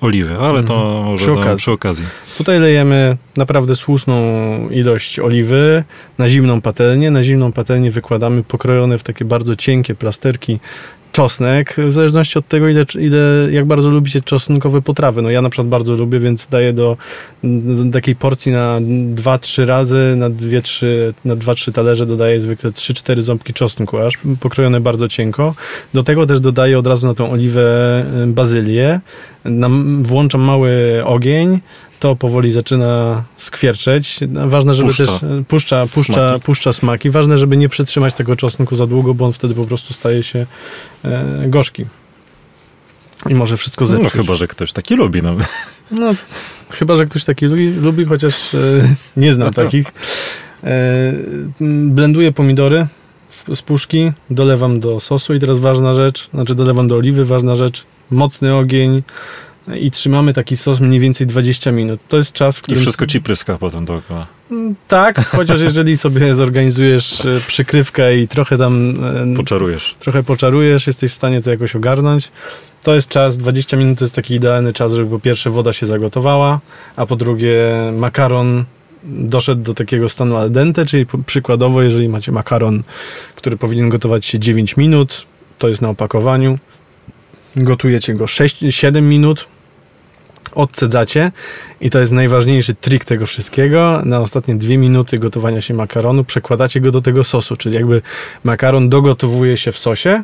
oliwy, 0.01 0.37
ale 0.37 0.63
to 0.63 0.73
Mhm. 0.75 1.03
może 1.05 1.17
Przy 1.25 1.31
przy, 1.31 1.39
okazji. 1.41 1.57
przy 1.57 1.71
okazji. 1.71 2.05
Tutaj 2.37 2.59
lejemy 2.59 3.17
naprawdę 3.37 3.75
słuszną 3.75 4.15
ilość 4.69 5.19
oliwy 5.19 5.83
na 6.17 6.29
zimną 6.29 6.61
patelnię. 6.61 7.11
Na 7.11 7.23
zimną 7.23 7.51
patelnię 7.51 7.91
wykładamy 7.91 8.43
pokrojone 8.43 8.97
w 8.97 9.03
takie 9.03 9.25
bardzo 9.25 9.55
cienkie 9.55 9.95
plasterki 9.95 10.59
czosnek, 11.13 11.75
w 11.77 11.93
zależności 11.93 12.39
od 12.39 12.47
tego, 12.47 12.69
ile, 12.69 12.85
ile, 12.99 13.17
jak 13.51 13.65
bardzo 13.65 13.89
lubicie 13.89 14.21
czosnkowe 14.21 14.81
potrawy. 14.81 15.21
No 15.21 15.29
ja 15.29 15.41
na 15.41 15.49
przykład 15.49 15.67
bardzo 15.67 15.95
lubię, 15.95 16.19
więc 16.19 16.47
daję 16.47 16.73
do, 16.73 16.97
do 17.43 17.93
takiej 17.93 18.15
porcji 18.15 18.51
na 18.51 18.79
2-3 19.15 19.65
razy, 19.65 20.13
na 20.17 20.29
2-3 20.29 20.85
na 21.25 21.35
2-3 21.35 21.71
talerze 21.71 22.05
dodaję 22.05 22.41
zwykle 22.41 22.71
3-4 22.71 23.21
ząbki 23.21 23.53
czosnku, 23.53 23.97
aż 23.97 24.19
pokrojone 24.39 24.81
bardzo 24.81 25.07
cienko. 25.07 25.55
Do 25.93 26.03
tego 26.03 26.25
też 26.25 26.39
dodaję 26.39 26.79
od 26.79 26.87
razu 26.87 27.07
na 27.07 27.13
tą 27.13 27.31
oliwę 27.31 27.61
y, 28.23 28.27
bazylię. 28.27 28.99
Nam, 29.45 30.03
włączam 30.03 30.41
mały 30.41 31.01
ogień, 31.05 31.59
to 32.03 32.15
powoli 32.15 32.51
zaczyna 32.51 33.23
skwierczeć. 33.37 34.19
Ważne, 34.47 34.73
żeby 34.73 34.87
Puszcza. 34.89 35.05
też 35.05 35.23
e, 35.23 35.43
puszcza, 35.47 35.87
puszcza, 35.87 36.29
Smaki. 36.29 36.45
puszcza 36.45 36.73
smaki. 36.73 37.09
Ważne, 37.09 37.37
żeby 37.37 37.57
nie 37.57 37.69
przytrzymać 37.69 38.13
tego 38.13 38.35
czosnku 38.35 38.75
za 38.75 38.85
długo, 38.87 39.13
bo 39.13 39.25
on 39.25 39.33
wtedy 39.33 39.53
po 39.55 39.65
prostu 39.65 39.93
staje 39.93 40.23
się 40.23 40.45
e, 41.05 41.43
gorzki. 41.47 41.85
I 43.29 43.35
może 43.35 43.57
wszystko 43.57 43.85
No 43.85 43.91
zepsuć. 43.91 44.11
chyba, 44.11 44.35
że 44.35 44.47
ktoś 44.47 44.73
taki 44.73 44.95
lubi 44.95 45.21
nawet. 45.23 45.47
No, 45.91 46.11
chyba, 46.69 46.95
że 46.95 47.05
ktoś 47.05 47.23
taki 47.23 47.45
lubi, 47.45 47.69
lubi 47.69 48.05
chociaż 48.05 48.53
e, 48.55 48.57
nie 49.17 49.33
znam 49.33 49.53
takich. 49.53 49.91
E, 50.63 51.13
blenduję 51.89 52.31
pomidory 52.31 52.87
z 53.55 53.61
puszki, 53.61 54.11
dolewam 54.29 54.79
do 54.79 54.99
sosu 54.99 55.33
i 55.33 55.39
teraz 55.39 55.59
ważna 55.59 55.93
rzecz, 55.93 56.29
znaczy 56.33 56.55
dolewam 56.55 56.87
do 56.87 56.95
oliwy, 56.95 57.25
ważna 57.25 57.55
rzecz, 57.55 57.85
mocny 58.11 58.55
ogień, 58.55 59.03
i 59.79 59.91
trzymamy 59.91 60.33
taki 60.33 60.57
sos 60.57 60.79
mniej 60.79 60.99
więcej 60.99 61.27
20 61.27 61.71
minut. 61.71 61.99
To 62.07 62.17
jest 62.17 62.33
czas, 62.33 62.57
w 62.57 62.59
I 62.59 62.63
którym... 62.63 62.81
wszystko 62.81 63.05
ci 63.05 63.21
pryska 63.21 63.57
potem 63.57 63.85
dookoła. 63.85 64.27
Tak, 64.87 65.25
chociaż 65.27 65.61
jeżeli 65.61 65.97
sobie 65.97 66.35
zorganizujesz 66.35 67.25
e, 67.25 67.39
przykrywkę 67.47 68.17
i 68.17 68.27
trochę 68.27 68.57
tam... 68.57 68.93
e, 69.33 69.35
Poczarujesz. 69.35 69.95
trochę 69.99 70.23
poczarujesz, 70.23 70.87
jesteś 70.87 71.11
w 71.11 71.15
stanie 71.15 71.41
to 71.41 71.49
jakoś 71.51 71.75
ogarnąć. 71.75 72.31
To 72.83 72.95
jest 72.95 73.09
czas, 73.09 73.37
20 73.37 73.77
minut 73.77 73.99
to 73.99 74.05
jest 74.05 74.15
taki 74.15 74.35
idealny 74.35 74.73
czas, 74.73 74.93
żeby 74.93 75.09
po 75.09 75.19
pierwsze 75.19 75.49
woda 75.49 75.73
się 75.73 75.87
zagotowała, 75.87 76.59
a 76.95 77.05
po 77.05 77.15
drugie 77.15 77.55
makaron 77.97 78.65
doszedł 79.03 79.61
do 79.61 79.73
takiego 79.73 80.09
stanu 80.09 80.37
al 80.37 80.51
dente, 80.51 80.85
czyli 80.85 81.05
przykładowo, 81.25 81.81
jeżeli 81.81 82.09
macie 82.09 82.31
makaron, 82.31 82.83
który 83.35 83.57
powinien 83.57 83.89
gotować 83.89 84.25
się 84.25 84.39
9 84.39 84.77
minut, 84.77 85.25
to 85.57 85.67
jest 85.67 85.81
na 85.81 85.89
opakowaniu, 85.89 86.57
gotujecie 87.55 88.13
go 88.13 88.25
6-7 88.25 89.01
minut, 89.01 89.47
odcedzacie 90.55 91.31
i 91.81 91.89
to 91.89 91.99
jest 91.99 92.11
najważniejszy 92.11 92.75
trik 92.75 93.05
tego 93.05 93.25
wszystkiego. 93.25 94.01
Na 94.05 94.19
ostatnie 94.19 94.55
dwie 94.55 94.77
minuty 94.77 95.17
gotowania 95.19 95.61
się 95.61 95.73
makaronu 95.73 96.23
przekładacie 96.23 96.81
go 96.81 96.91
do 96.91 97.01
tego 97.01 97.23
sosu, 97.23 97.55
czyli 97.55 97.75
jakby 97.75 98.01
makaron 98.43 98.89
dogotowuje 98.89 99.57
się 99.57 99.71
w 99.71 99.77
sosie 99.77 100.23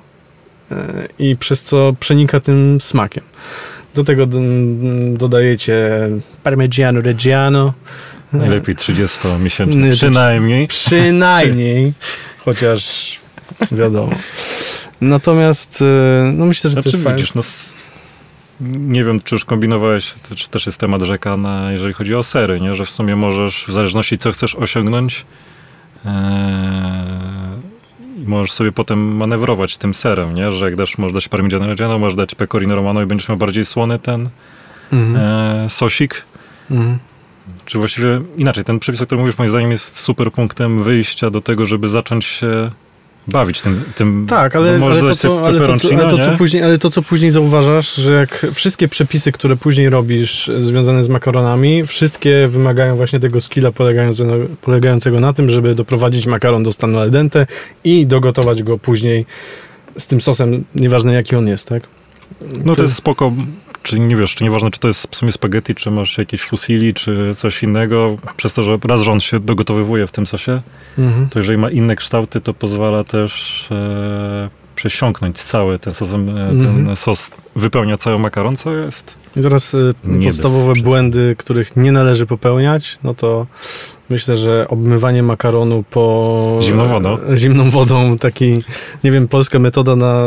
e, 0.71 1.07
i 1.19 1.35
przez 1.35 1.61
co 1.63 1.95
przenika 1.99 2.39
tym 2.39 2.77
smakiem. 2.81 3.23
Do 3.95 4.03
tego 4.03 4.25
d- 4.25 4.39
dodajecie 5.17 5.89
parmigiano 6.43 7.01
reggiano. 7.01 7.73
Najlepiej 8.33 8.75
30-miesięczny. 8.75 9.75
Nie, 9.77 9.89
to- 9.89 9.95
Przynajmniej. 9.97 10.67
Przynajmniej, 10.67 11.93
chociaż 12.45 13.19
wiadomo. 13.71 14.11
Natomiast 15.01 15.81
e, 15.81 15.85
no 16.33 16.45
myślę, 16.45 16.69
że 16.69 16.75
to 16.75 16.81
Znaczy 16.81 16.97
jest 16.97 17.03
fajne. 17.03 17.17
widzisz, 17.17 17.33
no, 17.35 17.41
s- 17.41 17.69
nie 18.61 19.03
wiem, 19.03 19.21
czy 19.21 19.35
już 19.35 19.45
kombinowałeś, 19.45 20.13
to, 20.29 20.35
czy 20.35 20.49
też 20.49 20.65
jest 20.65 20.79
temat 20.79 21.01
rzeka, 21.01 21.37
na, 21.37 21.71
jeżeli 21.71 21.93
chodzi 21.93 22.15
o 22.15 22.23
sery, 22.23 22.61
nie? 22.61 22.75
że 22.75 22.85
w 22.85 22.89
sumie 22.89 23.15
możesz, 23.15 23.65
w 23.67 23.73
zależności 23.73 24.17
co 24.17 24.31
chcesz 24.31 24.55
osiągnąć, 24.55 25.25
ee, 26.05 26.11
możesz 28.25 28.51
sobie 28.51 28.71
potem 28.71 29.15
manewrować 29.15 29.77
tym 29.77 29.93
serem, 29.93 30.33
nie? 30.33 30.51
że 30.51 30.65
jak 30.65 30.75
dasz, 30.75 30.97
możesz 30.97 31.13
dać 31.13 31.27
parmigiano 31.27 31.65
reggiano, 31.65 31.99
możesz 31.99 32.15
dać 32.15 32.35
pecorino 32.35 32.75
romano 32.75 33.01
i 33.01 33.05
będziesz 33.05 33.29
miał 33.29 33.37
bardziej 33.37 33.65
słony 33.65 33.99
ten 33.99 34.29
e, 34.93 35.67
sosik. 35.69 36.25
Mhm. 36.71 36.97
Czy 37.65 37.77
właściwie 37.77 38.21
inaczej, 38.37 38.63
ten 38.63 38.79
przepis, 38.79 39.01
o 39.01 39.05
którym 39.05 39.19
mówisz, 39.19 39.37
moim 39.37 39.49
zdaniem 39.49 39.71
jest 39.71 39.99
super 39.99 40.31
punktem 40.31 40.83
wyjścia 40.83 41.29
do 41.29 41.41
tego, 41.41 41.65
żeby 41.65 41.89
zacząć 41.89 42.25
się 42.25 42.71
bawić 43.27 43.61
tym. 43.61 43.83
tym 43.95 44.25
Tak, 44.29 44.55
ale, 44.55 44.79
ale, 44.83 45.01
to, 45.01 45.15
co, 45.15 45.47
ale, 45.47 45.59
to, 45.59 45.77
co, 45.77 45.95
ale, 45.95 46.09
to, 46.09 46.17
co 46.17 46.31
nie? 46.31 46.37
później, 46.37 46.63
ale 46.63 46.77
to, 46.77 46.89
co 46.89 47.01
później 47.01 47.31
zauważasz, 47.31 47.95
że 47.95 48.13
jak 48.13 48.45
wszystkie 48.53 48.87
przepisy, 48.87 49.31
które 49.31 49.55
później 49.55 49.89
robisz 49.89 50.51
związane 50.59 51.03
z 51.03 51.09
makaronami, 51.09 51.85
wszystkie 51.85 52.47
wymagają 52.47 52.95
właśnie 52.95 53.19
tego 53.19 53.41
skilla 53.41 53.71
polegającego, 53.71 54.33
polegającego 54.61 55.19
na 55.19 55.33
tym, 55.33 55.49
żeby 55.49 55.75
doprowadzić 55.75 56.25
makaron 56.25 56.63
do 56.63 56.71
stanu 56.71 56.97
al 56.97 57.11
dente 57.11 57.47
i 57.83 58.07
dogotować 58.07 58.63
go 58.63 58.77
później 58.77 59.25
z 59.97 60.07
tym 60.07 60.21
sosem, 60.21 60.63
nieważne 60.75 61.13
jaki 61.13 61.35
on 61.35 61.47
jest, 61.47 61.67
tak? 61.67 61.83
No 62.65 62.75
to 62.75 62.81
jest 62.81 62.95
spoko, 62.95 63.33
czy 63.89 63.99
nie 63.99 64.15
wiesz, 64.15 64.35
czy 64.35 64.43
nieważne, 64.43 64.71
czy 64.71 64.79
to 64.79 64.87
jest 64.87 65.11
w 65.11 65.15
sumie 65.15 65.31
spaghetti, 65.31 65.75
czy 65.75 65.91
masz 65.91 66.17
jakieś 66.17 66.41
fusilli, 66.41 66.93
czy 66.93 67.31
coś 67.35 67.63
innego, 67.63 68.17
przez 68.37 68.53
to, 68.53 68.63
że 68.63 68.77
raz, 68.83 69.07
on 69.07 69.19
się 69.19 69.39
dogotowywuje 69.39 70.07
w 70.07 70.11
tym 70.11 70.27
sosie, 70.27 70.61
Mhm. 70.97 71.29
to 71.29 71.39
jeżeli 71.39 71.57
ma 71.57 71.69
inne 71.69 71.95
kształty, 71.95 72.41
to 72.41 72.53
pozwala 72.53 73.03
też 73.03 73.67
e, 73.71 74.49
przesiąknąć 74.79 75.37
cały 75.37 75.79
ten 75.79 75.93
sos, 75.93 76.09
e, 76.09 76.15
ten 76.15 76.65
Mhm. 76.65 76.95
sos 76.95 77.31
wypełnia 77.55 77.97
cały 77.97 78.19
makaron, 78.19 78.55
co 78.55 78.73
jest 78.73 79.13
I 79.37 79.41
teraz 79.41 79.73
y, 79.73 79.93
Nie 80.03 80.27
podstawowe 80.27 80.73
błędy, 80.83 81.35
których 81.37 81.75
nie 81.75 81.91
należy 81.91 82.25
popełniać, 82.25 82.99
no 83.03 83.13
to 83.13 83.47
myślę, 84.09 84.37
że 84.37 84.67
obmywanie 84.67 85.23
makaronu 85.23 85.83
po... 85.89 86.59
Zimną 86.61 86.87
wodą? 86.87 87.17
e, 87.33 87.37
Zimną 87.37 87.69
wodą, 87.69 88.17
taki, 88.17 88.63
nie 89.03 89.11
wiem, 89.11 89.27
polska 89.27 89.59
metoda 89.59 89.95
na... 89.95 90.23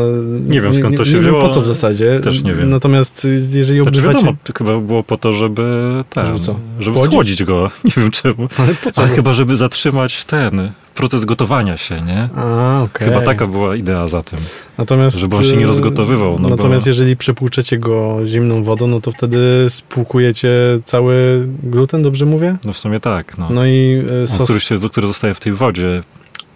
Nie 0.47 0.61
wiem, 0.61 0.75
skąd 0.75 0.97
to 0.97 1.05
się 1.05 1.13
nie 1.15 1.19
wzięło, 1.21 1.39
Wiem, 1.39 1.49
po 1.49 1.55
co 1.55 1.61
w 1.61 1.67
zasadzie. 1.67 2.21
też 2.25 2.43
nie 2.45 2.55
wiem. 2.55 2.71
Natomiast 2.71 3.25
jeżeli 3.35 3.65
Znaczy 3.65 3.83
obmywacie... 3.83 4.09
wiadomo, 4.19 4.37
to 4.45 4.53
chyba 4.59 4.79
było 4.79 5.03
po 5.03 5.17
to, 5.19 5.33
żeby 5.33 5.63
ten, 6.11 6.27
Żeby 6.27 6.39
żeby 6.81 6.97
Chłodzić? 6.97 7.13
schłodzić 7.13 7.45
go. 7.45 7.71
Nie 7.85 7.93
wiem 7.97 8.11
czemu. 8.11 8.49
Ale 8.59 8.75
po 8.75 8.91
co? 8.91 9.03
Ale 9.03 9.11
chyba, 9.11 9.33
żeby 9.33 9.57
zatrzymać 9.57 10.25
ten 10.25 10.71
proces 10.95 11.25
gotowania 11.25 11.77
się, 11.77 12.01
nie? 12.01 12.29
A, 12.37 12.83
okej. 12.83 13.09
Chyba 13.09 13.21
taka 13.21 13.47
była 13.47 13.77
idea 13.77 14.09
za 14.09 14.23
tym. 14.23 14.39
Natomiast, 14.79 15.17
żeby 15.17 15.37
on 15.37 15.45
się 15.45 15.57
nie 15.57 15.65
y, 15.65 15.67
rozgotowywał, 15.67 16.39
no 16.39 16.49
bo- 16.49 16.57
natomiast 16.57 16.87
jeżeli 16.87 17.17
przepłuczecie 17.17 17.79
go 17.79 18.19
zimną 18.27 18.63
wodą, 18.63 18.87
no 18.87 19.01
to 19.01 19.11
wtedy 19.11 19.67
spłukujecie 19.69 20.51
cały 20.85 21.47
gluten, 21.63 22.03
dobrze 22.03 22.27
mówię? 22.27 22.57
No 22.65 22.73
w 22.73 22.79
sumie 22.79 23.01
tak, 23.01 23.39
no. 23.39 23.49
No 23.51 23.67
i 23.67 24.05
On, 24.21 24.29
sos... 24.29 24.43
który, 24.43 24.61
się, 24.61 24.77
który 24.91 25.07
zostaje 25.07 25.35
w 25.35 25.41
tej 25.41 25.53
wodzie 25.53 26.01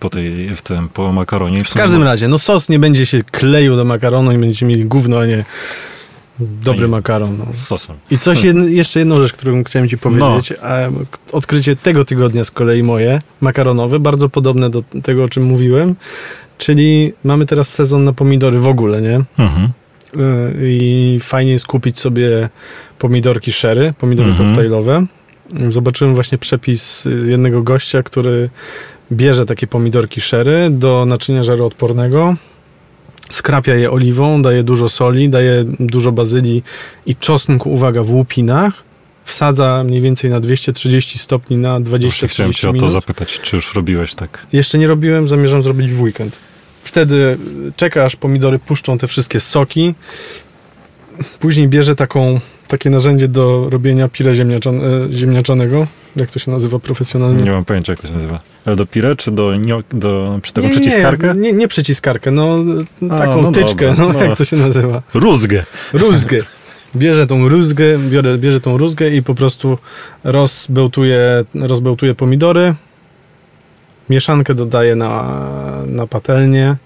po, 0.01 0.11
tej, 0.11 0.57
w 0.57 0.63
tym, 0.63 0.89
po 0.89 1.13
makaronie. 1.13 1.65
W 1.65 1.75
każdym 1.75 2.03
razie, 2.03 2.29
no 2.29 2.39
sos 2.39 2.69
nie 2.69 2.79
będzie 2.79 3.07
się 3.07 3.25
kleił 3.25 3.77
do 3.77 3.85
makaronu 3.85 4.33
i 4.33 4.39
będziecie 4.39 4.67
mieli 4.67 4.85
gówno, 4.85 5.19
a 5.19 5.27
nie 5.27 5.45
dobry 6.39 6.89
makaron. 6.89 7.37
No. 7.39 7.47
Sosem. 7.55 7.97
I 8.11 8.19
coś, 8.19 8.45
jedno, 8.45 8.65
jeszcze 8.65 8.99
jedną 8.99 9.17
rzecz, 9.17 9.33
którą 9.33 9.65
chciałem 9.65 9.89
ci 9.89 9.99
powiedzieć, 9.99 10.53
a 10.63 10.75
odkrycie 11.33 11.77
tego 11.77 12.05
tygodnia 12.05 12.45
z 12.45 12.51
kolei 12.51 12.83
moje, 12.83 13.21
makaronowe, 13.41 13.99
bardzo 14.01 14.29
podobne 14.29 14.71
do 14.71 14.83
tego, 15.03 15.25
o 15.25 15.29
czym 15.29 15.45
mówiłem, 15.45 15.95
czyli 16.59 17.13
mamy 17.25 17.47
teraz 17.47 17.69
sezon 17.75 18.05
na 18.05 18.13
pomidory 18.13 18.59
w 18.59 18.69
ogóle, 18.69 19.03
nie? 19.03 19.21
Mhm. 19.39 19.65
Y, 20.17 20.53
I 20.63 21.19
fajnie 21.23 21.53
jest 21.53 21.67
kupić 21.67 21.99
sobie 22.01 22.49
pomidorki 22.99 23.53
sherry, 23.53 23.95
pomidory 23.99 24.31
Mhm. 24.31 24.49
koktajlowe. 24.49 25.07
Zobaczyłem 25.69 26.15
właśnie 26.15 26.39
przepis 26.39 27.03
z 27.03 27.27
jednego 27.27 27.63
gościa, 27.63 28.03
który 28.03 28.51
bierze 29.13 29.47
takie 29.47 29.67
pomidorki 29.67 30.21
sherry 30.21 30.69
do 30.71 31.07
naczynia 31.07 31.45
żaroodpornego, 31.45 32.35
skrapia 33.31 33.75
je 33.75 33.91
oliwą, 33.91 34.43
daje 34.43 34.63
dużo 34.63 34.89
soli, 34.89 35.29
daje 35.29 35.65
dużo 35.81 36.13
bazylii 36.13 36.63
i 37.07 37.17
czosnku, 37.17 37.73
uwaga, 37.73 38.03
w 38.03 38.11
łupinach, 38.11 38.87
wsadza 39.25 39.85
mniej 39.85 40.01
więcej 40.01 40.31
na 40.31 40.41
230 40.41 41.19
stopni 41.19 41.57
na 41.57 41.81
Właśnie 41.81 42.29
chciałem 42.29 42.53
20-30 42.53 42.61
cię 42.61 42.69
o 42.69 42.73
to 42.73 42.89
zapytać, 42.89 43.41
czy 43.41 43.57
już 43.57 43.75
robiłeś 43.75 44.15
tak? 44.15 44.47
Jeszcze 44.53 44.79
nie 44.79 44.87
robiłem, 44.87 45.29
zamierzam 45.29 45.63
zrobić 45.63 45.93
w 45.93 46.01
weekend. 46.01 46.39
Wtedy 46.83 47.39
y, 47.69 47.73
czeka, 47.77 48.05
aż 48.05 48.17
pomidory 48.17 48.59
puszczą 48.59 48.99
te 48.99 49.07
wszystkie 49.07 49.41
soki. 49.41 49.95
Później 51.41 51.69
bierze 51.69 51.97
taką, 51.97 52.41
takie 52.69 52.91
narzędzie 52.91 53.29
do 53.29 53.71
robienia 53.71 54.09
pire 54.09 54.35
ziemniaczan, 54.35 54.81
e, 54.81 55.13
ziemniaczanego. 55.13 55.87
Jak 56.17 56.31
to 56.31 56.39
się 56.39 56.51
nazywa 56.51 56.79
profesjonalnie? 56.79 57.45
Nie 57.45 57.51
mam 57.53 57.65
pojęcia, 57.65 57.93
jak 57.93 58.01
to 58.01 58.07
się 58.07 58.15
nazywa. 58.15 58.41
Ale 58.65 58.77
do 58.77 58.87
pire, 58.87 59.17
czy 59.17 59.31
do, 59.31 59.53
do 59.93 60.39
przy 60.43 60.53
taką 60.53 60.67
nie, 60.69 60.75
przyciskarkę? 60.75 61.35
Nie, 61.35 61.41
nie, 61.41 61.53
nie 61.53 61.69
przyciskarkę, 61.69 62.31
no 62.31 62.59
A, 63.11 63.19
taką 63.19 63.43
no 63.43 63.53
tyczkę, 63.53 63.89
dobra, 63.89 64.05
no, 64.07 64.13
no. 64.13 64.25
jak 64.25 64.39
to 64.39 64.45
się 64.45 64.57
nazywa? 64.57 65.03
Rózgę. 65.15 65.65
Rózgę. 65.93 66.43
Bierze 66.97 67.27
tą 67.27 67.49
rózgę, 67.49 67.99
biorę, 67.99 68.39
bierze 68.39 68.61
tą 68.61 68.77
rózgę 68.77 69.11
i 69.11 69.23
po 69.23 69.35
prostu 69.35 69.79
rozbełtuje, 70.25 71.45
rozbełtuje 71.55 72.15
pomidory. 72.15 72.75
Mieszankę 74.11 74.55
dodaje 74.55 74.97
na, 74.97 75.43
na 75.87 76.07
patelnię 76.07 76.77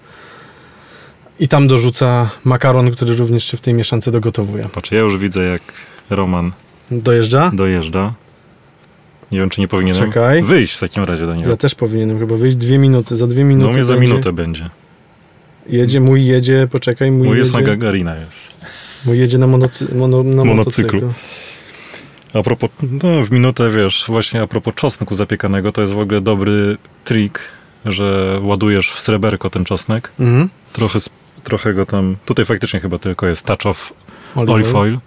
i 1.41 1.49
tam 1.49 1.69
dorzuca 1.69 2.31
makaron, 2.45 2.91
który 2.91 3.17
również 3.17 3.45
się 3.45 3.57
w 3.57 3.61
tej 3.61 3.75
mieszance 3.75 4.11
dogotowuje. 4.11 4.69
Patrz, 4.73 4.91
ja 4.93 4.99
już 4.99 5.17
widzę, 5.17 5.43
jak 5.43 5.63
Roman 6.11 6.53
Dojeżdża? 6.91 7.51
dojeżdża. 7.55 8.15
Nie 9.33 9.39
wiem, 9.41 9.51
czy 9.51 9.61
nie 9.61 9.69
powinienem 9.69 10.01
Czekaj. 10.07 10.43
wyjść 10.43 10.75
w 10.75 10.81
takim 10.81 11.05
razie 11.05 11.27
do 11.27 11.35
niego. 11.35 11.51
Ja 11.51 11.57
też 11.57 11.75
powinienem 11.75 12.19
chyba 12.19 12.37
wyjść 12.37 12.57
dwie 12.57 12.79
minuty, 12.79 13.17
za 13.17 13.27
dwie 13.27 13.45
minuty. 13.45 13.67
No 13.69 13.73
mnie 13.75 13.85
za 13.85 13.93
będzie. 13.95 14.09
minutę 14.09 14.33
będzie. 14.33 14.71
Jedzie, 15.67 16.01
mój 16.01 16.27
jedzie, 16.27 16.69
poczekaj, 16.71 17.11
mój, 17.11 17.29
Mój 17.29 17.39
jest 17.39 17.53
jedzie, 17.53 17.63
na 17.65 17.69
Gagarina 17.69 18.15
już. 18.15 18.35
mój 19.07 19.19
jedzie 19.19 19.39
na, 19.39 19.47
monocy, 19.47 19.95
mono, 19.95 20.23
na 20.23 20.45
Monocyklu. 20.45 21.01
motocyklu. 21.01 21.13
A 22.35 22.43
propos, 22.43 22.71
no 23.03 23.25
w 23.25 23.31
minutę 23.31 23.71
wiesz, 23.71 24.05
właśnie 24.09 24.43
a 24.43 24.47
propos 24.47 24.75
czosnku 24.75 25.15
zapiekanego, 25.15 25.73
to 25.73 25.81
jest 25.81 25.93
w 25.93 25.99
ogóle 25.99 26.21
dobry 26.21 26.77
trik, 27.05 27.41
że 27.87 28.39
ładujesz 28.43 28.91
w 28.93 29.01
sreberko 29.01 29.51
ten 29.51 29.65
czosnek, 29.65 30.13
Mhm. 30.21 30.49
trochę, 30.73 30.99
trochę 31.45 31.75
go 31.75 31.87
tam, 31.87 32.17
tutaj 32.25 32.45
faktycznie 32.45 32.81
chyba 32.81 32.99
tylko 32.99 33.27
jest 33.27 33.47
touch 33.47 33.67
of 33.67 33.93
Olive 34.37 34.51
olive 34.55 34.75
oil. 34.75 34.93
oil, 34.93 34.99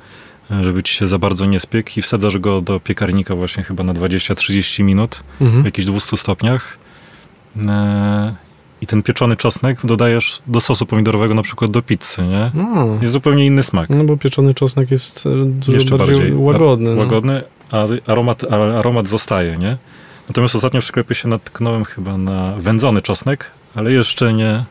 żeby 0.61 0.83
ci 0.83 0.93
się 0.95 1.07
za 1.07 1.17
bardzo 1.19 1.45
nie 1.45 1.59
spiekł 1.59 1.89
i 1.97 2.01
wsadzasz 2.01 2.37
go 2.37 2.61
do 2.61 2.79
piekarnika 2.79 3.35
właśnie 3.35 3.63
chyba 3.63 3.83
na 3.83 3.93
20-30 3.93 4.83
minut 4.83 5.23
w 5.39 5.41
Mhm. 5.43 5.65
jakichś 5.65 5.85
200 5.85 6.17
stopniach. 6.17 6.77
E, 7.67 8.33
I 8.81 8.87
ten 8.87 9.03
pieczony 9.03 9.35
czosnek 9.35 9.77
dodajesz 9.83 10.41
do 10.47 10.61
sosu 10.61 10.85
pomidorowego, 10.85 11.33
na 11.33 11.41
przykład 11.41 11.71
do 11.71 11.81
pizzy, 11.81 12.21
nie? 12.23 12.51
No. 12.53 12.87
Jest 13.01 13.13
zupełnie 13.13 13.45
inny 13.45 13.63
smak. 13.63 13.89
No 13.89 14.03
bo 14.03 14.17
pieczony 14.17 14.53
czosnek 14.53 14.91
jest 14.91 15.25
e, 15.25 15.45
dużo 15.45 15.71
Jeszcze 15.77 15.97
bardziej, 15.97 16.15
bardziej 16.17 16.35
łagodny. 16.35 16.95
no. 16.95 17.01
łagodny, 17.01 17.41
a 17.71 17.85
aromat, 18.07 18.43
a 18.51 18.55
aromat 18.79 19.07
zostaje, 19.07 19.57
nie? 19.57 19.77
Natomiast 20.29 20.55
ostatnio 20.55 20.81
w 20.81 20.85
sklepie 20.85 21.15
się 21.15 21.27
natknąłem 21.27 21.85
chyba 21.85 22.17
na 22.17 22.53
wędzony 22.57 23.01
czosnek, 23.01 23.51
ale 23.75 23.91
jeszcze 23.91 24.33
nie 24.33 24.63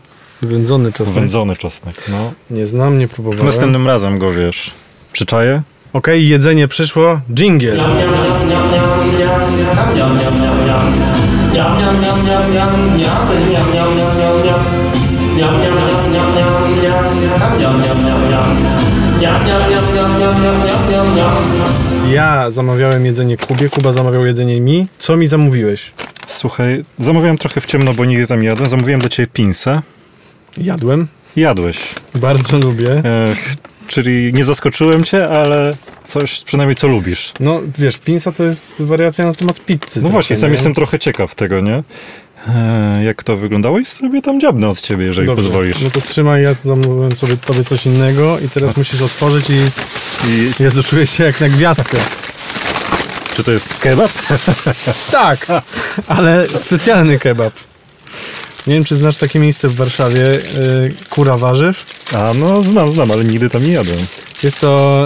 Wędzony 0.43 0.93
czosnek. 0.93 1.15
wędzony 1.19 1.57
czosnek. 1.57 1.95
No. 2.11 2.33
Nie 2.51 2.67
znam, 2.67 2.99
nie 2.99 3.09
próbowałem. 3.09 3.47
Następnym 3.47 3.87
razem 3.87 4.19
go, 4.19 4.33
wiesz, 4.33 4.71
przyczaję 5.13 5.63
Okej, 5.93 6.29
jedzenie 6.29 6.69
przyszło. 6.69 7.21
Jingle. 7.35 7.77
Ja 22.13 22.51
zamawiałem 22.51 23.07
jedzenie 23.07 23.37
Kubie, 23.37 23.69
Kuba 23.69 23.93
zamawiał 23.93 24.27
jedzenie 24.27 24.61
mi. 24.61 24.87
Co 24.99 25.17
mi 25.17 25.29
zamówiłeś? 25.29 25.93
Słuchaj, 26.29 26.85
zamawiałem 26.99 27.39
trochę 27.39 27.61
w 27.61 27.67
ciemno, 27.67 27.95
bo 27.95 28.05
nigdy 28.05 28.27
tam 28.27 28.41
nie 28.41 28.49
jadłem. 28.49 28.69
Zamówiłem 28.69 29.01
dla 29.01 29.09
ciebie 29.09 29.27
pinsa. 29.33 29.83
Jadłem. 30.59 31.09
Jadłeś. 31.37 31.79
Bardzo 32.15 32.59
lubię. 32.59 32.91
E, 32.91 33.35
czyli 33.93 34.33
nie 34.33 34.45
zaskoczyłem 34.45 35.05
cię, 35.05 35.29
ale 35.29 35.77
coś 36.07 36.45
przynajmniej 36.45 36.77
co 36.77 36.87
lubisz. 36.89 37.33
No 37.41 37.61
wiesz, 37.79 37.99
pinsa 37.99 38.33
to 38.33 38.45
jest 38.45 38.83
wariacja 38.83 39.25
na 39.27 39.35
temat 39.35 39.61
pizzy. 39.61 40.03
No 40.03 40.09
właśnie, 40.09 40.37
sam 40.37 40.49
nie? 40.49 40.55
jestem 40.55 40.75
trochę 40.75 40.99
ciekaw 40.99 41.35
tego, 41.35 41.61
nie? 41.61 41.83
E, 42.49 43.05
jak 43.05 43.23
to 43.23 43.37
wyglądało 43.37 43.79
i 43.79 43.85
sobie 43.85 44.23
tam 44.23 44.41
dziabnę 44.41 44.69
od 44.69 44.81
ciebie, 44.81 45.05
jeżeli 45.07 45.27
Dobrze, 45.27 45.43
pozwolisz. 45.43 45.81
No 45.81 45.91
to 45.91 46.01
trzymaj, 46.01 46.43
ja 46.43 46.55
zamówiłem 46.55 47.17
sobie 47.17 47.37
tobie 47.37 47.65
coś 47.65 47.87
innego 47.87 48.39
i 48.39 48.49
teraz 48.49 48.77
musisz 48.77 49.03
otworzyć 49.03 49.51
i 49.51 49.53
I 50.29 50.63
Jezu, 50.63 50.83
czuję 50.83 51.07
się 51.07 51.25
jak 51.25 51.41
na 51.41 51.49
gwiazdkę. 51.49 51.97
czy 53.37 53.45
to 53.45 53.51
jest 53.53 53.79
kebab? 53.79 54.11
Tak, 55.11 55.47
ale 56.09 56.49
specjalny 56.49 57.19
kebab. 57.19 57.53
Nie 58.67 58.75
wiem, 58.75 58.85
czy 58.85 58.97
znasz 58.97 59.17
takie 59.17 59.39
miejsce 59.39 59.69
w 59.69 59.75
Warszawie, 59.75 60.25
y, 60.27 60.95
Kura 61.11 61.37
Warzyw. 61.37 61.87
A 62.15 62.35
no 62.35 62.63
znam, 62.63 62.93
znam, 62.93 63.11
ale 63.11 63.25
nigdy 63.25 63.51
tam 63.51 63.67
nie 63.67 63.73
jadłem. 63.73 64.07
Jest 64.43 64.61
to 64.61 65.05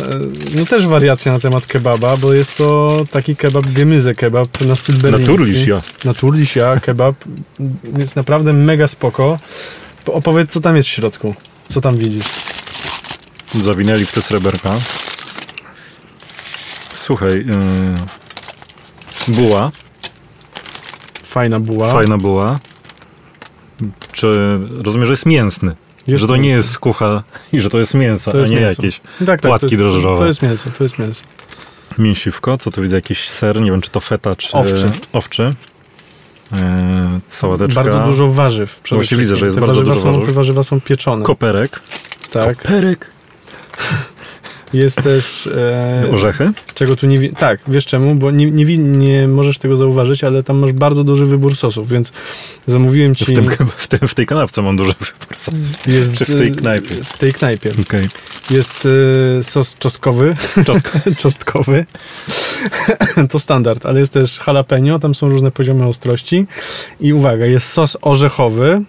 y, 0.55 0.59
no 0.59 0.65
też 0.65 0.87
wariacja 0.87 1.33
na 1.33 1.39
temat 1.39 1.67
kebaba, 1.67 2.17
bo 2.17 2.33
jest 2.33 2.57
to 2.57 3.05
taki 3.11 3.37
kebab, 3.37 3.67
gemyze 3.67 4.15
kebab 4.15 4.61
na 4.61 4.77
styl 4.77 4.97
berliński. 4.97 5.71
Ja. 5.71 5.83
Naturliś 6.05 6.57
ja, 6.57 6.81
kebab. 6.81 7.15
Jest 7.99 8.17
naprawdę 8.17 8.53
mega 8.53 8.89
spoko. 8.89 9.39
Po- 10.05 10.13
Opowiedz, 10.13 10.53
co 10.53 10.61
tam 10.61 10.77
jest 10.77 10.89
w 10.89 10.93
środku. 10.93 11.35
Co 11.69 11.81
tam 11.81 11.97
widzisz? 11.97 12.25
Zawinęli 13.65 14.07
w 14.07 14.13
te 14.13 14.23
sreberka. 14.23 14.71
Słuchaj, 16.93 17.33
yy, 17.33 17.45
buła, 19.35 19.71
Fajna 21.25 21.61
buła. 21.61 21.93
fajna 21.93 22.19
buła. 22.19 22.59
Czy 24.17 24.59
rozumiem, 24.85 25.07
że 25.07 25.13
jest 25.13 25.27
mięsny? 25.27 25.77
Jest 26.07 26.21
że 26.21 26.29
to 26.29 26.37
nie 26.37 26.49
jest 26.49 26.71
skucha 26.71 27.23
i 27.53 27.61
że 27.61 27.71
to 27.71 27.79
jest 27.79 27.95
mięso, 27.95 28.31
To 28.33 28.39
jest 28.39 28.51
a 28.51 28.55
nie 28.55 28.61
mięso. 28.61 28.83
jakieś 28.83 29.01
Tak, 29.19 29.27
tak, 29.27 29.41
płatki 29.41 29.67
to 29.67 29.73
jest, 29.75 29.79
drożdżowe. 29.79 30.19
To 30.19 30.27
jest 30.27 30.43
mięso, 30.43 30.71
to 30.79 30.85
jest 30.85 30.99
mięso. 30.99 31.23
mięsiwko. 31.99 32.59
Co 32.59 32.71
tu 32.71 32.83
widzę? 32.83 32.97
Jakiś 32.97 33.29
ser, 33.29 33.61
nie 33.61 33.71
wiem 33.71 33.81
czy 33.81 33.91
to 33.91 34.01
feta, 34.01 34.37
czy 34.37 34.53
Owczy. 34.57 34.91
owczy. 35.13 35.51
Sałateczka. 37.27 37.83
Bardzo 37.85 38.01
dużo 38.07 38.29
warzyw. 38.29 38.81
Właśnie 38.91 39.17
widzę, 39.17 39.37
że 39.37 39.47
jest 39.47 39.57
te 39.57 39.61
bardzo 39.61 39.75
warzywa 39.75 39.95
dużo 39.95 40.05
są, 40.07 40.13
warzyw. 40.13 40.27
Te 40.29 40.33
warzywa 40.33 40.63
są 40.63 40.81
pieczone. 40.81 41.25
Koperek. 41.25 41.81
tak. 42.31 42.59
Koperek. 42.63 43.11
Jest 44.73 45.03
też... 45.03 45.47
E, 45.47 46.11
Orzechy. 46.13 46.51
czego 46.75 46.97
tu 46.97 47.07
nie... 47.07 47.31
Tak, 47.31 47.61
wiesz 47.69 47.87
czemu? 47.87 48.15
Bo 48.15 48.31
nie, 48.31 48.51
nie, 48.51 48.79
nie 48.79 49.29
możesz 49.29 49.59
tego 49.59 49.77
zauważyć, 49.77 50.25
ale 50.25 50.43
tam 50.43 50.59
masz 50.59 50.73
bardzo 50.73 51.05
duży 51.05 51.27
wybór 51.27 51.57
sosów, 51.57 51.89
więc 51.89 52.13
zamówiłem 52.67 53.15
ci... 53.15 53.25
W, 53.25 53.35
tym, 53.35 53.51
w, 53.77 53.89
tym, 53.89 54.09
w 54.09 54.15
tej 54.15 54.27
kanapce 54.27 54.63
mam 54.63 54.77
dużo 54.77 54.93
wybór 54.93 55.37
sosów. 55.37 55.87
jest, 55.87 56.19
Czy 56.19 56.25
w 56.25 56.39
tej 56.39 56.53
knajpie? 56.53 56.95
W 57.05 57.19
tej 57.19 57.33
knajpie. 57.33 57.71
Okej. 57.83 58.09
Jest 58.51 58.89
e, 59.39 59.43
sos 59.43 59.75
czosnkowy. 59.79 60.37
czosnkowy. 61.23 61.87
to 63.31 63.39
standard, 63.39 63.87
ale 63.87 64.01
jest 64.01 64.13
też 64.13 64.41
jalapeno, 64.47 64.99
tam 64.99 65.15
są 65.15 65.29
różne 65.29 65.51
poziomy 65.51 65.87
ostrości. 65.87 66.47
I 67.01 67.13
uwaga, 67.13 67.47
jest 67.47 67.73
sos 67.73 67.97
orzechowy. 68.01 68.83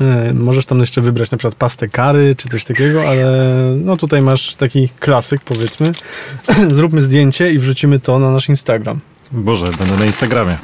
E, 0.00 0.32
Możesz 0.34 0.66
tam 0.66 0.80
jeszcze 0.80 1.00
wybrać 1.00 1.30
na 1.30 1.38
przykład 1.38 1.54
pastę 1.54 1.88
kary 1.88 2.34
czy 2.38 2.48
coś 2.48 2.64
takiego, 2.64 3.08
ale 3.08 3.26
no 3.84 3.96
tutaj 3.96 4.22
masz 4.22 4.54
taki 4.54 4.88
klasyk 5.00 5.40
powiedzmy. 5.44 5.92
Zróbmy 6.76 7.02
zdjęcie 7.02 7.52
i 7.52 7.58
wrzucimy 7.58 8.00
to 8.00 8.18
na 8.18 8.30
nasz 8.30 8.48
Instagram. 8.48 9.00
Boże, 9.32 9.66
będę 9.78 9.96
na 9.96 10.04
Instagramie. 10.04 10.56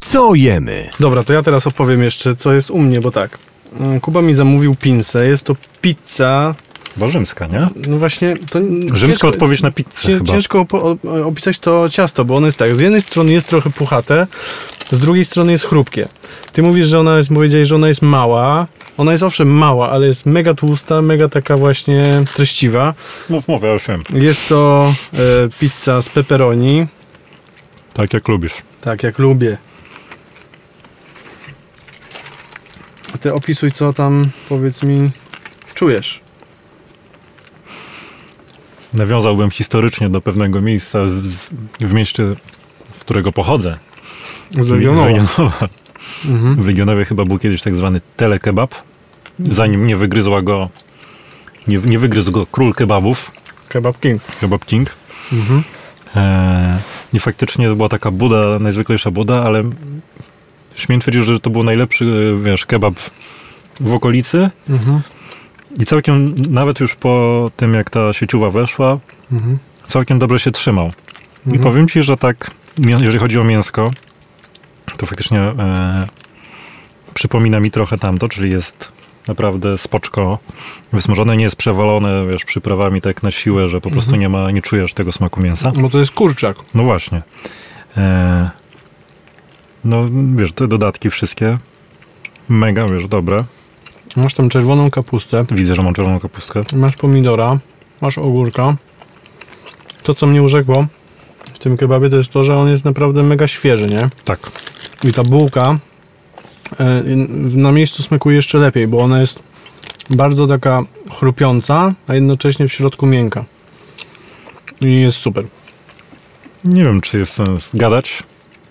Co 0.00 0.34
jemy? 0.34 0.88
Dobra, 1.00 1.22
to 1.22 1.32
ja 1.32 1.42
teraz 1.42 1.66
opowiem 1.66 2.02
jeszcze 2.02 2.36
co 2.36 2.52
jest 2.52 2.70
u 2.70 2.78
mnie, 2.78 3.00
bo 3.00 3.10
tak. 3.10 3.38
mm, 3.80 4.00
Kuba 4.00 4.22
mi 4.22 4.34
zamówił 4.34 4.74
pinsę, 4.74 5.26
jest 5.26 5.44
to 5.44 5.56
pizza, 5.80 6.54
Bo 6.96 7.08
rzymska, 7.10 7.46
nie? 7.46 7.68
no 7.88 7.98
właśnie 7.98 8.36
to 8.50 8.58
Rzymska 8.94 9.06
ciężko- 9.06 9.28
odpowiedź 9.28 9.62
na 9.62 9.70
pizzę 9.70 9.90
Cię, 10.02 10.14
chyba. 10.18 10.32
ciężko 10.32 10.66
opisać 11.26 11.58
to 11.58 11.90
ciasto, 11.90 12.24
bo 12.24 12.34
ono 12.36 12.46
jest 12.46 12.58
tak, 12.58 12.76
z 12.76 12.80
jednej 12.80 13.00
strony 13.02 13.32
jest 13.32 13.48
trochę 13.48 13.70
puchate, 13.70 14.26
z 14.92 14.98
drugiej 15.00 15.24
strony 15.24 15.52
jest 15.52 15.64
chrupkie. 15.64 16.08
Ty 16.52 16.62
mówisz, 16.62 16.86
że 16.86 17.00
ona 17.00 17.16
jest, 17.16 17.28
powiedziałeś, 17.28 17.68
że 17.68 17.74
ona 17.74 17.88
jest 17.88 18.02
mała. 18.02 18.66
Ona 18.96 19.12
jest 19.12 19.24
owszem 19.24 19.48
mała, 19.50 19.90
ale 19.90 20.06
jest 20.06 20.26
mega 20.26 20.54
tłusta, 20.54 21.02
mega 21.02 21.28
taka 21.28 21.56
właśnie 21.56 22.04
treściwa. 22.34 22.94
Mów, 23.28 23.48
mów, 23.48 23.62
ja 23.62 23.72
już 23.72 23.86
wiem. 23.88 24.02
Jest 24.14 24.48
to 24.48 24.94
e, 25.14 25.18
pizza 25.60 26.02
z 26.02 26.08
pepperoni, 26.08 26.86
Tak 27.94 28.12
jak 28.12 28.28
lubisz. 28.28 28.52
tak 28.80 29.02
jak 29.02 29.18
lubię. 29.18 29.58
A 33.14 33.18
ty 33.18 33.34
opisuj, 33.34 33.72
co 33.72 33.92
tam, 33.92 34.24
powiedz 34.48 34.82
mi, 34.82 35.10
czujesz. 35.74 36.20
Nawiązałbym 38.94 39.50
historycznie 39.50 40.10
do 40.10 40.20
pewnego 40.20 40.60
miejsca 40.60 40.98
z, 41.06 41.48
w 41.80 41.92
mieście, 41.92 42.24
z 42.92 43.00
którego 43.00 43.32
pochodzę. 43.32 43.78
Z 44.58 44.66
Z 44.66 44.70
Legionowa. 44.70 45.06
Legionowa. 45.06 45.68
Mhm. 46.24 46.56
W 46.56 46.66
Legionowie 46.66 47.04
chyba 47.04 47.24
był 47.24 47.38
kiedyś 47.38 47.62
tak 47.62 47.74
zwany 47.74 48.00
telekebab. 48.16 48.74
Zanim 49.38 49.86
nie 49.86 49.96
wygryzła 49.96 50.42
go, 50.42 50.68
nie, 51.68 51.78
nie 51.78 51.98
wygryzł 51.98 52.32
go 52.32 52.46
król 52.52 52.74
kebabów, 52.74 53.30
Kebab 53.68 54.00
King. 54.00 54.22
kebab 54.40 54.64
king. 54.64 54.90
Mhm. 55.32 55.62
Eee, 56.16 56.78
I 57.12 57.20
faktycznie 57.20 57.68
to 57.68 57.76
była 57.76 57.88
taka 57.88 58.10
buda, 58.10 58.58
najzwyklejsza 58.60 59.10
buda, 59.10 59.42
ale 59.42 59.62
śmiem 60.74 61.00
twierdzić, 61.00 61.24
że 61.24 61.40
to 61.40 61.50
był 61.50 61.62
najlepszy, 61.62 62.04
e, 62.04 62.42
wiesz, 62.42 62.66
kebab 62.66 62.94
w 63.80 63.92
okolicy. 63.92 64.50
Mhm. 64.70 65.00
I 65.80 65.86
całkiem, 65.86 66.34
nawet 66.52 66.80
już 66.80 66.94
po 66.94 67.50
tym, 67.56 67.74
jak 67.74 67.90
ta 67.90 68.12
sieciowa 68.12 68.50
weszła, 68.50 68.98
Mhm. 69.32 69.58
całkiem 69.86 70.18
dobrze 70.18 70.38
się 70.38 70.50
trzymał. 70.50 70.86
I 71.46 71.48
Mhm. 71.54 71.62
powiem 71.62 71.88
ci, 71.88 72.02
że 72.02 72.16
tak, 72.16 72.50
jeżeli 72.78 73.18
chodzi 73.18 73.38
o 73.38 73.44
mięsko, 73.44 73.90
to 74.96 75.06
faktycznie 75.06 75.40
e, 75.40 76.08
przypomina 77.14 77.60
mi 77.60 77.70
trochę 77.70 77.98
tamto, 77.98 78.28
czyli 78.28 78.50
jest 78.50 78.92
naprawdę 79.28 79.78
spoczko 79.78 80.38
wysmażone, 80.92 81.36
nie 81.36 81.44
jest 81.44 81.56
przewalone, 81.56 82.26
wiesz, 82.30 82.44
przyprawami 82.44 83.00
tak 83.00 83.22
na 83.22 83.30
siłę, 83.30 83.68
że 83.68 83.80
po 83.80 83.90
prostu 83.90 84.16
nie 84.16 84.28
ma, 84.28 84.50
nie 84.50 84.62
czujesz 84.62 84.94
tego 84.94 85.12
smaku 85.12 85.40
mięsa. 85.42 85.72
Bo 85.76 85.90
to 85.90 85.98
jest 85.98 86.12
kurczak. 86.12 86.56
No 86.74 86.82
właśnie. 86.82 87.22
E, 87.96 88.50
no, 89.84 90.04
wiesz, 90.34 90.52
te 90.52 90.68
dodatki 90.68 91.10
wszystkie 91.10 91.58
mega, 92.48 92.88
wiesz, 92.88 93.06
dobre. 93.06 93.44
Masz 94.16 94.34
tam 94.34 94.48
czerwoną 94.48 94.90
kapustę, 94.90 95.44
Widzę, 95.50 95.74
że 95.74 95.82
mam 95.82 95.94
czerwoną 95.94 96.20
kapustkę. 96.20 96.62
masz 96.76 96.96
pomidora, 96.96 97.58
masz 98.00 98.18
ogórka. 98.18 98.76
To, 100.02 100.14
co 100.14 100.26
mnie 100.26 100.42
urzekło 100.42 100.86
tym 101.62 101.76
kebabie, 101.76 102.10
to 102.10 102.16
jest 102.16 102.30
to, 102.30 102.44
że 102.44 102.56
on 102.56 102.68
jest 102.68 102.84
naprawdę 102.84 103.22
mega 103.22 103.46
świeży, 103.48 103.86
nie? 103.86 104.08
Tak. 104.24 104.38
I 105.04 105.12
ta 105.12 105.22
bułka 105.22 105.78
e, 106.80 107.02
na 107.56 107.72
miejscu 107.72 108.02
smakuje 108.02 108.36
jeszcze 108.36 108.58
lepiej, 108.58 108.88
bo 108.88 109.00
ona 109.00 109.20
jest 109.20 109.42
bardzo 110.10 110.46
taka 110.46 110.82
chrupiąca, 111.10 111.94
a 112.06 112.14
jednocześnie 112.14 112.68
w 112.68 112.72
środku 112.72 113.06
miękka. 113.06 113.44
I 114.80 115.00
jest 115.00 115.18
super. 115.18 115.44
Nie 116.64 116.84
wiem, 116.84 117.00
czy 117.00 117.18
jest 117.18 117.32
sens 117.32 117.70
gadać. 117.74 118.22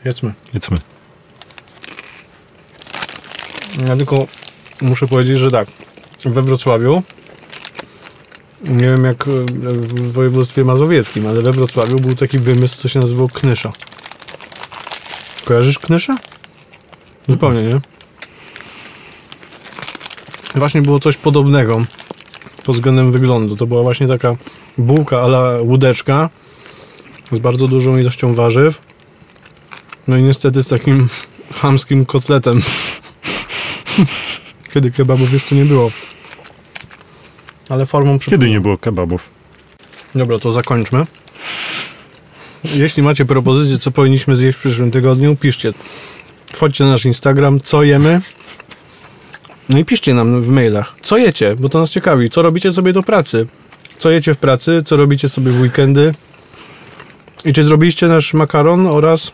Jedzmy. 0.05 0.33
Jedzmy. 0.53 0.77
Ja 3.87 3.95
tylko 3.95 4.27
muszę 4.81 5.07
powiedzieć, 5.07 5.37
że 5.37 5.51
tak, 5.51 5.67
we 6.25 6.41
Wrocławiu, 6.41 7.03
nie 8.63 8.87
wiem 8.87 9.05
jak 9.05 9.27
e, 9.27 9.31
w 9.73 10.11
województwie 10.11 10.63
mazowieckim, 10.63 11.27
ale 11.27 11.41
we 11.41 11.51
Wrocławiu 11.51 11.99
był 11.99 12.15
taki 12.15 12.39
wymysł, 12.39 12.77
co 12.77 12.89
się 12.89 12.99
nazywał 12.99 13.27
knysza. 13.27 13.71
Kojarzysz 15.45 15.79
knysza? 15.79 16.17
Zupełnie, 17.29 17.63
nie? 17.63 17.79
Właśnie 20.55 20.81
było 20.81 20.99
coś 20.99 21.17
podobnego 21.17 21.85
pod 22.63 22.75
względem 22.75 23.11
wyglądu. 23.11 23.55
To 23.55 23.67
była 23.67 23.81
właśnie 23.81 24.07
taka 24.07 24.35
bułka 24.77 25.21
ala 25.21 25.61
łódeczka 25.61 26.29
z 27.31 27.39
bardzo 27.39 27.67
dużą 27.67 27.97
ilością 27.97 28.33
warzyw. 28.33 28.81
No 30.07 30.17
i 30.17 30.23
niestety 30.23 30.63
z 30.63 30.67
takim 30.67 31.09
chamskim 31.61 32.05
kotletem 32.05 32.61
kiedy 34.73 34.91
kebabów 34.91 35.33
jeszcze 35.33 35.55
nie 35.55 35.65
było. 35.65 35.91
Ale 37.71 37.85
formą 37.85 38.11
Kiedy 38.11 38.19
przypływu. 38.19 38.53
nie 38.53 38.61
było 38.61 38.77
kebabów? 38.77 39.29
Dobra, 40.15 40.39
to 40.39 40.51
zakończmy. 40.51 41.03
Jeśli 42.63 43.03
macie 43.03 43.25
propozycje, 43.25 43.77
co 43.77 43.91
powinniśmy 43.91 44.35
zjeść 44.35 44.57
w 44.57 44.61
przyszłym 44.61 44.91
tygodniu, 44.91 45.35
piszcie. 45.35 45.73
Wchodźcie 46.53 46.83
na 46.83 46.89
nasz 46.89 47.05
Instagram, 47.05 47.59
co 47.63 47.83
jemy. 47.83 48.21
No 49.69 49.79
i 49.79 49.85
piszcie 49.85 50.13
nam 50.13 50.41
w 50.43 50.49
mailach, 50.49 50.95
co 51.01 51.17
jecie, 51.17 51.55
bo 51.55 51.69
to 51.69 51.79
nas 51.79 51.89
ciekawi. 51.89 52.29
Co 52.29 52.41
robicie 52.41 52.73
sobie 52.73 52.93
do 52.93 53.03
pracy? 53.03 53.47
Co 53.97 54.09
jecie 54.11 54.33
w 54.33 54.37
pracy? 54.37 54.83
Co 54.85 54.97
robicie 54.97 55.29
sobie 55.29 55.51
w 55.51 55.61
weekendy? 55.61 56.13
I 57.45 57.53
czy 57.53 57.63
zrobiliście 57.63 58.07
nasz 58.07 58.33
makaron 58.33 58.87
oraz 58.87 59.31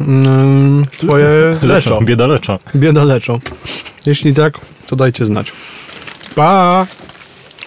mm, 0.00 0.86
swoje 0.92 1.28
leczo? 1.62 2.00
Bieda 2.00 2.26
lecza. 2.26 2.58
Bieda 2.76 3.04
leczo. 3.04 3.38
Jeśli 4.06 4.34
tak, 4.34 4.54
to 4.86 4.96
dajcie 4.96 5.26
znać. 5.26 5.52
Pa! 6.34 6.86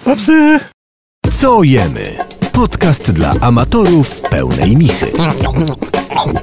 Popsy! 0.05 0.59
Co 1.31 1.63
jemy? 1.63 2.17
Podcast 2.51 3.11
dla 3.11 3.33
amatorów 3.41 4.21
pełnej 4.21 4.77
michy. 4.77 5.11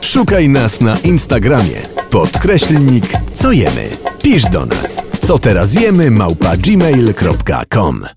Szukaj 0.01 0.49
nas 0.49 0.81
na 0.81 0.99
Instagramie. 0.99 1.83
Podkreślnik 2.11 3.05
co 3.35 3.53
jemy. 3.53 3.91
Pisz 4.23 4.43
do 4.43 4.67
nas. 4.67 4.99
Co 5.27 5.39
teraz 5.39 5.75
jemy 5.75 6.11
małpa 6.11 6.57
gmail.com 6.57 8.09